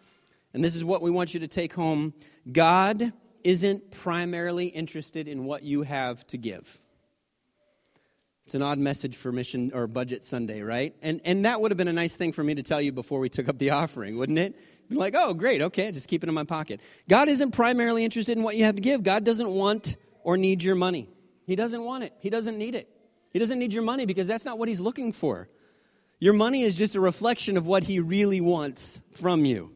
and 0.56 0.64
this 0.64 0.76
is 0.76 0.84
what 0.84 1.04
we 1.04 1.12
want 1.12 1.36
you 1.36 1.42
to 1.42 1.48
take 1.48 1.72
home 1.72 2.16
God 2.52 3.14
isn't 3.44 3.92
primarily 3.92 4.66
interested 4.70 5.28
in 5.28 5.46
what 5.46 5.62
you 5.62 5.84
have 5.84 6.26
to 6.26 6.40
give. 6.40 6.82
It's 8.48 8.56
an 8.56 8.64
odd 8.64 8.80
message 8.80 9.16
for 9.18 9.32
mission 9.32 9.72
or 9.72 9.86
budget 9.86 10.26
Sunday, 10.26 10.62
right? 10.62 10.96
And, 11.04 11.22
and 11.26 11.46
that 11.46 11.62
would 11.62 11.70
have 11.70 11.78
been 11.78 11.88
a 11.88 11.94
nice 11.94 12.16
thing 12.16 12.32
for 12.32 12.44
me 12.44 12.56
to 12.56 12.64
tell 12.64 12.82
you 12.82 12.92
before 12.92 13.20
we 13.20 13.30
took 13.30 13.50
up 13.50 13.60
the 13.60 13.70
offering, 13.70 14.18
wouldn't 14.18 14.40
it? 14.40 14.56
Be 14.90 14.96
like, 14.96 15.16
oh, 15.18 15.34
great, 15.34 15.62
okay, 15.62 15.92
just 15.92 16.08
keep 16.08 16.24
it 16.24 16.30
in 16.30 16.36
my 16.36 16.44
pocket. 16.44 16.80
God 17.10 17.28
isn't 17.28 17.52
primarily 17.52 18.06
interested 18.06 18.38
in 18.38 18.44
what 18.44 18.56
you 18.56 18.66
have 18.66 18.76
to 18.76 18.82
give. 18.82 19.04
God 19.04 19.24
doesn't 19.24 19.50
want 19.50 19.96
or 20.24 20.38
need 20.38 20.64
your 20.64 20.76
money. 20.76 21.10
He 21.46 21.56
doesn't 21.56 21.84
want 21.84 22.04
it. 22.04 22.14
He 22.20 22.30
doesn't 22.30 22.58
need 22.58 22.76
it. 22.76 22.90
He 23.32 23.40
doesn't 23.40 23.60
need 23.60 23.74
your 23.74 23.84
money 23.84 24.06
because 24.06 24.28
that's 24.28 24.46
not 24.46 24.58
what 24.58 24.70
He's 24.70 24.80
looking 24.80 25.12
for. 25.12 25.50
Your 26.20 26.34
money 26.34 26.64
is 26.64 26.76
just 26.76 26.96
a 26.96 27.00
reflection 27.00 27.58
of 27.58 27.66
what 27.66 27.84
He 27.84 28.00
really 28.00 28.42
wants 28.42 29.02
from 29.16 29.46
you. 29.46 29.72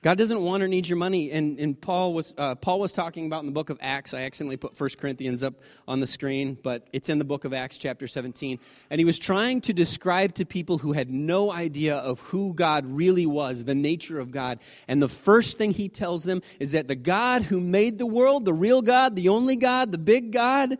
God 0.00 0.16
doesn't 0.16 0.40
want 0.40 0.62
or 0.62 0.68
need 0.68 0.88
your 0.88 0.96
money. 0.96 1.32
And, 1.32 1.58
and 1.58 1.80
Paul, 1.80 2.14
was, 2.14 2.32
uh, 2.38 2.54
Paul 2.54 2.78
was 2.78 2.92
talking 2.92 3.26
about 3.26 3.40
in 3.40 3.46
the 3.46 3.52
book 3.52 3.68
of 3.68 3.78
Acts. 3.80 4.14
I 4.14 4.22
accidentally 4.22 4.56
put 4.56 4.78
1 4.78 4.90
Corinthians 4.96 5.42
up 5.42 5.54
on 5.88 5.98
the 5.98 6.06
screen, 6.06 6.56
but 6.62 6.86
it's 6.92 7.08
in 7.08 7.18
the 7.18 7.24
book 7.24 7.44
of 7.44 7.52
Acts, 7.52 7.78
chapter 7.78 8.06
17. 8.06 8.60
And 8.90 9.00
he 9.00 9.04
was 9.04 9.18
trying 9.18 9.60
to 9.62 9.72
describe 9.72 10.34
to 10.34 10.46
people 10.46 10.78
who 10.78 10.92
had 10.92 11.10
no 11.10 11.50
idea 11.50 11.96
of 11.96 12.20
who 12.20 12.54
God 12.54 12.86
really 12.86 13.26
was, 13.26 13.64
the 13.64 13.74
nature 13.74 14.20
of 14.20 14.30
God. 14.30 14.60
And 14.86 15.02
the 15.02 15.08
first 15.08 15.58
thing 15.58 15.72
he 15.72 15.88
tells 15.88 16.22
them 16.22 16.42
is 16.60 16.70
that 16.72 16.86
the 16.86 16.94
God 16.94 17.42
who 17.42 17.58
made 17.58 17.98
the 17.98 18.06
world, 18.06 18.44
the 18.44 18.54
real 18.54 18.82
God, 18.82 19.16
the 19.16 19.30
only 19.30 19.56
God, 19.56 19.90
the 19.90 19.98
big 19.98 20.32
God, 20.32 20.78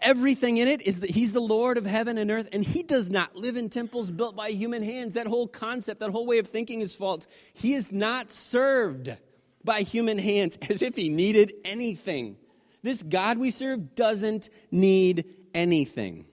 Everything 0.00 0.58
in 0.58 0.68
it 0.68 0.82
is 0.82 1.00
that 1.00 1.10
he's 1.10 1.32
the 1.32 1.40
Lord 1.40 1.78
of 1.78 1.86
heaven 1.86 2.18
and 2.18 2.30
earth, 2.30 2.48
and 2.52 2.62
he 2.64 2.82
does 2.82 3.08
not 3.08 3.34
live 3.34 3.56
in 3.56 3.70
temples 3.70 4.10
built 4.10 4.36
by 4.36 4.50
human 4.50 4.82
hands. 4.82 5.14
That 5.14 5.26
whole 5.26 5.48
concept, 5.48 6.00
that 6.00 6.10
whole 6.10 6.26
way 6.26 6.38
of 6.38 6.46
thinking 6.46 6.82
is 6.82 6.94
false. 6.94 7.26
He 7.54 7.74
is 7.74 7.90
not 7.90 8.30
served 8.30 9.16
by 9.64 9.80
human 9.80 10.18
hands 10.18 10.58
as 10.68 10.82
if 10.82 10.96
he 10.96 11.08
needed 11.08 11.54
anything. 11.64 12.36
This 12.82 13.02
God 13.02 13.38
we 13.38 13.50
serve 13.50 13.94
doesn't 13.94 14.50
need 14.70 15.24
anything. 15.54 16.26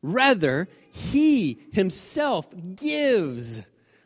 Rather, 0.00 0.68
he 0.92 1.58
himself 1.72 2.48
gives 2.76 3.60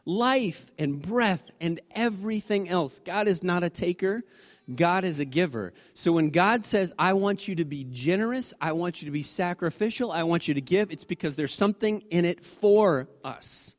life 0.05 0.71
and 0.79 1.01
breath 1.01 1.43
and 1.61 1.81
everything 1.91 2.69
else. 2.69 3.01
God 3.05 3.29
is 3.29 3.43
not 3.43 3.65
a 3.65 3.71
taker, 3.71 4.25
God 4.75 5.05
is 5.05 5.21
a 5.21 5.25
giver. 5.25 5.73
So 5.95 6.13
when 6.13 6.31
God 6.31 6.65
says, 6.65 6.93
I 6.99 7.13
want 7.13 7.47
you 7.47 7.55
to 7.57 7.65
be 7.65 7.85
generous, 7.85 8.53
I 8.61 8.73
want 8.73 9.01
you 9.01 9.07
to 9.07 9.13
be 9.13 9.23
sacrificial, 9.23 10.11
I 10.11 10.25
want 10.25 10.49
you 10.49 10.55
to 10.55 10.61
give, 10.61 10.91
it's 10.91 11.05
because 11.05 11.37
there's 11.37 11.55
something 11.55 12.03
in 12.11 12.25
it 12.25 12.45
for 12.45 13.09
us. 13.23 13.77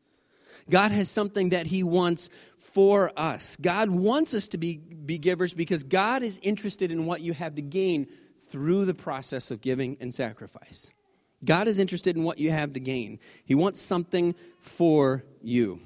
God 0.69 0.91
has 0.91 1.09
something 1.09 1.49
that 1.49 1.65
He 1.65 1.83
wants 1.83 2.29
for 2.57 3.11
us. 3.17 3.57
God 3.57 3.89
wants 3.89 4.33
us 4.33 4.49
to 4.49 4.57
be, 4.57 4.77
be 4.77 5.17
givers 5.17 5.53
because 5.53 5.83
God 5.83 6.23
is 6.23 6.39
interested 6.41 6.91
in 6.91 7.05
what 7.05 7.21
you 7.21 7.33
have 7.33 7.55
to 7.55 7.61
gain 7.61 8.07
through 8.49 8.85
the 8.85 8.93
process 8.93 9.51
of 9.51 9.61
giving 9.61 9.97
and 9.99 10.13
sacrifice. 10.13 10.91
God 11.43 11.67
is 11.67 11.79
interested 11.79 12.15
in 12.15 12.23
what 12.23 12.39
you 12.39 12.51
have 12.51 12.73
to 12.73 12.79
gain. 12.79 13.19
He 13.45 13.55
wants 13.55 13.81
something 13.81 14.35
for 14.59 15.23
you. 15.41 15.81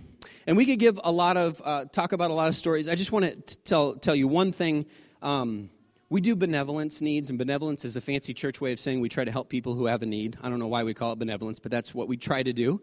And 0.48 0.58
we 0.58 0.66
could 0.66 0.80
give 0.80 1.00
a 1.04 1.12
lot 1.12 1.38
of, 1.38 1.62
uh, 1.64 1.86
talk 1.86 2.14
about 2.14 2.32
a 2.32 2.34
lot 2.34 2.48
of 2.48 2.56
stories. 2.56 2.88
I 2.90 2.96
just 2.96 3.12
want 3.12 3.26
to 3.26 3.58
tell, 3.64 3.96
tell 3.96 4.16
you 4.16 4.28
one 4.28 4.52
thing. 4.52 4.86
Um, 5.22 5.70
we 6.10 6.20
do 6.20 6.36
benevolence 6.36 7.02
needs, 7.02 7.30
and 7.30 7.40
benevolence 7.40 7.86
is 7.86 7.96
a 7.96 8.02
fancy 8.02 8.34
church 8.34 8.60
way 8.60 8.74
of 8.74 8.80
saying 8.80 9.00
we 9.00 9.08
try 9.08 9.24
to 9.24 9.32
help 9.32 9.48
people 9.48 9.76
who 9.76 9.86
have 9.86 10.02
a 10.02 10.06
need. 10.06 10.38
I 10.42 10.50
don't 10.50 10.60
know 10.60 10.68
why 10.68 10.84
we 10.84 10.94
call 10.94 11.14
it 11.14 11.20
benevolence, 11.20 11.60
but 11.60 11.72
that's 11.72 11.96
what 11.96 12.08
we 12.08 12.18
try 12.18 12.44
to 12.44 12.52
do. 12.52 12.82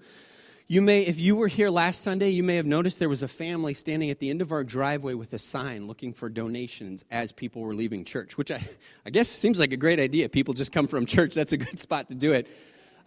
You 0.71 0.83
may, 0.83 1.03
if 1.03 1.19
you 1.19 1.37
were 1.37 1.49
here 1.49 1.71
last 1.71 2.03
Sunday, 2.03 2.29
you 2.29 2.43
may 2.43 2.57
have 2.57 2.67
noticed 2.67 2.99
there 2.99 3.09
was 3.09 3.23
a 3.23 3.29
family 3.29 3.73
standing 3.73 4.11
at 4.11 4.19
the 4.19 4.29
end 4.29 4.43
of 4.43 4.53
our 4.53 4.65
driveway 4.65 5.15
with 5.15 5.33
a 5.33 5.39
sign 5.39 5.87
looking 5.87 6.13
for 6.13 6.29
donations 6.29 7.07
as 7.11 7.33
people 7.33 7.63
were 7.63 7.75
leaving 7.75 8.05
church, 8.05 8.37
which 8.37 8.51
I, 8.51 8.67
I 9.07 9.11
guess 9.11 9.31
seems 9.31 9.59
like 9.59 9.73
a 9.73 9.79
great 9.79 9.99
idea. 9.99 10.29
People 10.29 10.53
just 10.53 10.71
come 10.71 10.87
from 10.87 11.07
church. 11.07 11.35
That's 11.35 11.53
a 11.53 11.57
good 11.57 11.79
spot 11.81 12.11
to 12.11 12.15
do 12.15 12.35
it. 12.35 12.49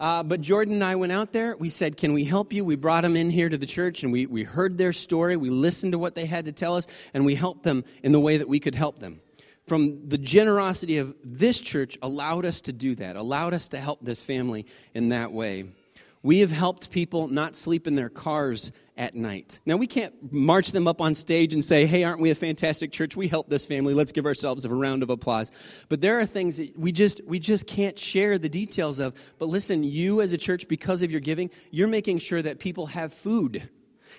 Uh, 0.02 0.24
but 0.24 0.42
Jordan 0.42 0.74
and 0.74 0.84
I 0.84 0.96
went 0.96 1.12
out 1.12 1.32
there. 1.32 1.56
We 1.56 1.70
said, 1.70 1.96
Can 1.96 2.14
we 2.14 2.24
help 2.24 2.52
you? 2.54 2.66
We 2.66 2.76
brought 2.76 3.02
them 3.02 3.16
in 3.16 3.30
here 3.30 3.50
to 3.50 3.58
the 3.58 3.68
church 3.68 4.02
and 4.02 4.12
we, 4.12 4.26
we 4.26 4.42
heard 4.42 4.76
their 4.76 4.94
story. 4.94 5.38
We 5.38 5.52
listened 5.52 5.92
to 5.92 6.00
what 6.00 6.16
they 6.16 6.26
had 6.26 6.46
to 6.46 6.52
tell 6.52 6.76
us 6.76 6.88
and 7.14 7.24
we 7.24 7.36
helped 7.36 7.62
them 7.62 7.86
in 8.02 8.12
the 8.12 8.20
way 8.20 8.38
that 8.38 8.50
we 8.50 8.60
could 8.60 8.74
help 8.74 8.98
them. 8.98 9.22
From 9.68 10.10
the 10.10 10.18
generosity 10.18 10.98
of 10.98 11.16
this 11.24 11.60
church, 11.60 12.00
allowed 12.02 12.46
us 12.46 12.62
to 12.62 12.74
do 12.74 12.96
that, 12.96 13.16
allowed 13.16 13.54
us 13.54 13.70
to 13.70 13.78
help 13.78 14.00
this 14.02 14.24
family 14.24 14.66
in 14.96 15.10
that 15.10 15.32
way. 15.32 15.66
We 16.24 16.40
have 16.40 16.52
helped 16.52 16.92
people 16.92 17.28
not 17.28 17.56
sleep 17.56 17.88
in 17.88 17.96
their 17.96 18.10
cars 18.10 18.72
at 18.96 19.16
night. 19.16 19.60
Now, 19.66 19.78
we 19.78 19.88
can't 19.88 20.32
march 20.32 20.72
them 20.72 20.88
up 20.88 21.02
on 21.02 21.16
stage 21.16 21.56
and 21.56 21.66
say, 21.66 21.88
hey, 21.88 22.04
aren't 22.04 22.20
we 22.22 22.30
a 22.30 22.36
fantastic 22.36 22.92
church? 22.92 23.16
We 23.16 23.28
helped 23.28 23.50
this 23.50 23.66
family. 23.66 23.96
Let's 23.96 24.12
give 24.12 24.28
ourselves 24.28 24.64
a 24.64 24.70
round 24.70 25.02
of 25.02 25.10
applause. 25.10 25.52
But 25.90 26.02
there 26.02 26.20
are 26.20 26.26
things 26.28 26.58
that 26.58 26.78
we 26.78 26.92
just, 26.92 27.24
we 27.26 27.40
just 27.40 27.66
can't 27.66 27.98
share 27.98 28.38
the 28.38 28.50
details 28.50 29.00
of. 29.00 29.16
But 29.40 29.48
listen, 29.50 29.84
you 29.84 30.22
as 30.22 30.32
a 30.32 30.38
church, 30.38 30.68
because 30.68 31.02
of 31.02 31.12
your 31.12 31.22
giving, 31.22 31.50
you're 31.72 31.88
making 31.88 32.20
sure 32.20 32.44
that 32.44 32.60
people 32.60 32.86
have 32.88 33.12
food. 33.12 33.70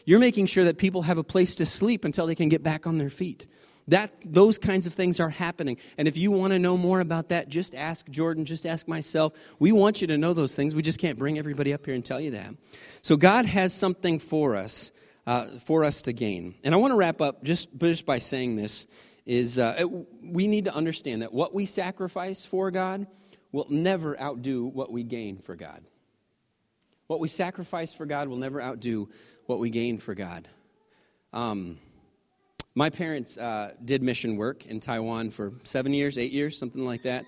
You're 0.05 0.19
making 0.19 0.47
sure 0.47 0.65
that 0.65 0.79
people 0.79 1.03
have 1.03 1.19
a 1.19 1.25
place 1.25 1.55
to 1.57 1.67
sleep 1.67 2.05
until 2.05 2.27
they 2.27 2.35
can 2.35 2.49
get 2.49 2.65
back 2.65 2.87
on 2.87 2.99
their 2.99 3.11
feet. 3.11 3.47
That, 3.89 4.13
those 4.25 4.59
kinds 4.59 4.87
of 4.87 4.95
things 4.95 5.19
are 5.19 5.29
happening. 5.29 5.77
And 5.99 6.07
if 6.07 6.17
you 6.17 6.31
want 6.31 6.53
to 6.53 6.59
know 6.59 6.77
more 6.77 7.01
about 7.01 7.31
that, 7.31 7.49
just 7.49 7.75
ask 7.75 8.09
Jordan, 8.09 8.45
just 8.45 8.65
ask 8.65 8.87
myself. 8.87 9.33
We 9.59 9.73
want 9.73 10.01
you 10.01 10.07
to 10.09 10.19
know 10.19 10.35
those 10.35 10.55
things. 10.55 10.75
We 10.75 10.83
just 10.83 11.01
can't 11.01 11.19
bring 11.19 11.39
everybody 11.39 11.73
up 11.73 11.85
here 11.85 11.95
and 11.95 12.05
tell 12.05 12.21
you 12.21 12.33
that. 12.33 12.55
So 13.03 13.17
God 13.17 13.45
has 13.45 13.75
something 13.75 14.21
for 14.21 14.55
us, 14.55 14.93
uh, 15.27 15.47
for 15.59 15.85
us 15.85 16.03
to 16.03 16.13
gain. 16.13 16.55
And 16.63 16.75
I 16.75 16.79
want 16.79 16.93
to 16.93 16.97
wrap 16.97 17.21
up 17.21 17.43
just, 17.43 17.69
just 17.77 18.07
by 18.07 18.19
saying 18.19 18.57
this 18.57 18.87
is 19.27 19.59
uh, 19.59 19.75
it, 19.79 19.91
we 20.23 20.49
need 20.49 20.65
to 20.67 20.75
understand 20.75 21.23
that 21.23 21.33
what 21.33 21.55
we 21.55 21.67
sacrifice 21.67 22.45
for 22.45 22.71
God 22.71 23.07
will 23.53 23.67
never 23.69 24.21
outdo 24.21 24.65
what 24.65 24.91
we 24.91 25.03
gain 25.03 25.39
for 25.39 25.55
God. 25.55 25.83
What 27.07 27.21
we 27.21 27.29
sacrifice 27.29 27.93
for 27.93 28.07
God 28.07 28.29
will 28.29 28.39
never 28.39 28.61
outdo 28.61 29.09
what 29.47 29.59
we 29.59 29.71
gain 29.71 29.99
for 29.99 30.15
God. 30.15 30.49
Um, 31.33 31.79
my 32.75 32.91
parents 32.91 33.37
uh, 33.37 33.73
did 33.85 34.03
mission 34.03 34.37
work 34.37 34.67
in 34.67 34.81
Taiwan 34.81 35.31
for 35.31 35.53
seven 35.65 35.93
years, 35.93 36.17
eight 36.17 36.33
years, 36.33 36.59
something 36.59 36.85
like 36.85 37.03
that. 37.03 37.27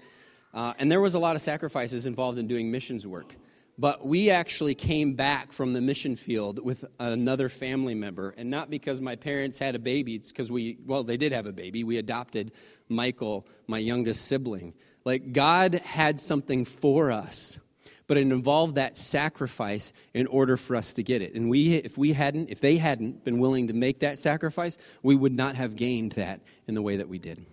Uh, 0.53 0.73
and 0.79 0.91
there 0.91 1.01
was 1.01 1.15
a 1.15 1.19
lot 1.19 1.37
of 1.37 1.43
sacrifices 1.43 2.07
involved 2.07 2.39
in 2.39 2.47
doing 2.47 2.71
missions 2.71 3.07
work. 3.07 3.35
But 3.77 4.07
we 4.07 4.31
actually 4.31 4.77
came 4.77 5.15
back 5.15 5.51
from 5.51 5.73
the 5.73 5.81
mission 5.81 6.15
field 6.15 6.65
with 6.65 6.85
another 7.01 7.49
family 7.49 7.95
member. 7.95 8.33
And 8.37 8.49
not 8.49 8.71
because 8.71 9.01
my 9.01 9.17
parents 9.17 9.59
had 9.59 9.75
a 9.75 9.81
baby, 9.81 10.15
it's 10.15 10.31
because 10.31 10.51
we, 10.51 10.79
well, 10.87 11.03
they 11.03 11.17
did 11.17 11.33
have 11.33 11.47
a 11.47 11.53
baby. 11.53 11.83
We 11.83 11.99
adopted 11.99 12.53
Michael, 12.89 13.47
my 13.67 13.79
youngest 13.79 14.27
sibling. 14.27 14.75
Like, 15.05 15.33
God 15.33 15.75
had 15.85 16.21
something 16.21 16.65
for 16.65 17.11
us 17.11 17.59
but 18.07 18.17
it 18.17 18.21
involved 18.21 18.75
that 18.77 18.97
sacrifice 18.97 19.93
in 20.13 20.27
order 20.27 20.57
for 20.57 20.77
us 20.77 20.93
to 20.95 21.03
get 21.03 21.23
it. 21.23 21.35
And 21.35 21.49
we, 21.49 21.75
if 21.75 21.97
we 21.97 22.13
hadn't, 22.13 22.51
if 22.51 22.61
they 22.61 22.77
hadn't 22.77 23.25
been 23.25 23.39
willing 23.39 23.69
to 23.69 23.75
make 23.75 24.01
that 24.01 24.19
sacrifice, 24.19 24.79
we 25.03 25.15
would 25.15 25.33
not 25.33 25.57
have 25.57 25.77
gained 25.77 26.13
that 26.13 26.41
in 26.67 26.75
the 26.75 26.83
way 26.83 26.99
that 26.99 27.09
we 27.09 27.19
did. 27.19 27.45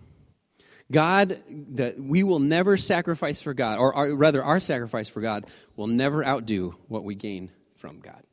God, 0.92 1.42
that 1.76 1.98
we 1.98 2.24
will 2.24 2.40
never 2.40 2.76
sacrifice 2.76 3.42
for 3.42 3.54
God, 3.54 3.78
or, 3.78 3.96
or 3.96 4.14
rather, 4.14 4.44
our 4.44 4.60
sacrifice 4.60 5.08
for 5.08 5.22
God 5.22 5.46
will 5.78 5.88
never 5.88 6.26
outdo 6.26 6.76
what 6.90 7.06
we 7.06 7.16
gain 7.16 7.50
from 7.78 8.00
God. 8.00 8.24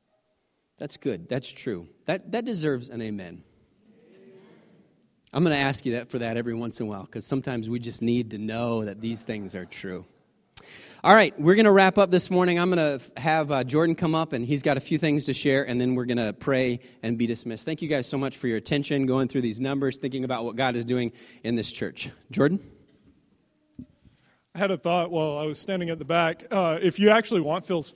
That's 0.79 0.97
good. 0.97 1.29
That's 1.29 1.51
true. 1.51 1.89
That, 2.07 2.33
that 2.33 2.45
deserves 2.45 2.89
an 2.89 3.01
amen. 3.01 3.45
I'm 5.33 5.45
going 5.45 5.55
to 5.55 5.61
ask 5.61 5.85
you 5.85 5.93
that 5.93 6.11
for 6.11 6.19
that 6.21 6.37
every 6.37 6.55
once 6.55 6.81
in 6.81 6.87
a 6.87 6.89
while 6.89 7.05
because 7.05 7.27
sometimes 7.27 7.69
we 7.69 7.79
just 7.79 8.01
need 8.01 8.31
to 8.31 8.39
know 8.39 8.85
that 8.85 9.01
these 9.01 9.21
things 9.21 9.55
are 9.55 9.67
true. 9.67 10.07
All 11.05 11.15
right, 11.15 11.33
we're 11.39 11.55
going 11.55 11.65
to 11.65 11.71
wrap 11.71 11.97
up 11.97 12.11
this 12.11 12.29
morning. 12.29 12.59
I'm 12.59 12.73
going 12.73 12.99
to 12.99 13.21
have 13.21 13.53
uh, 13.53 13.63
Jordan 13.63 13.95
come 13.95 14.17
up, 14.17 14.33
and 14.33 14.45
he's 14.45 14.63
got 14.63 14.77
a 14.77 14.81
few 14.81 14.99
things 14.99 15.27
to 15.27 15.33
share, 15.33 15.63
and 15.63 15.81
then 15.81 15.95
we're 15.95 16.07
going 16.07 16.19
to 16.19 16.33
pray 16.33 16.81
and 17.05 17.17
be 17.17 17.25
dismissed. 17.25 17.65
Thank 17.65 17.83
you 17.83 17.89
guys 17.89 18.09
so 18.09 18.19
much 18.19 18.37
for 18.37 18.49
your 18.49 18.57
attention, 18.57 19.07
going 19.07 19.29
through 19.29 19.43
these 19.43 19.61
numbers, 19.61 19.99
thinking 19.99 20.25
about 20.25 20.45
what 20.45 20.57
God 20.57 20.75
is 20.75 20.85
doing 20.85 21.13
in 21.45 21.55
this 21.55 21.71
church. 21.71 22.11
Jordan? 22.33 22.59
I 24.57 24.59
had 24.59 24.73
a 24.73 24.77
thought 24.77 25.13
while 25.13 25.39
I 25.39 25.45
was 25.45 25.57
standing 25.61 25.89
at 25.89 26.01
the 26.01 26.05
back. 26.05 26.47
Uh, 26.51 26.81
if 26.83 26.99
you 26.99 27.11
actually 27.11 27.43
want 27.43 27.65
Phil's 27.65 27.87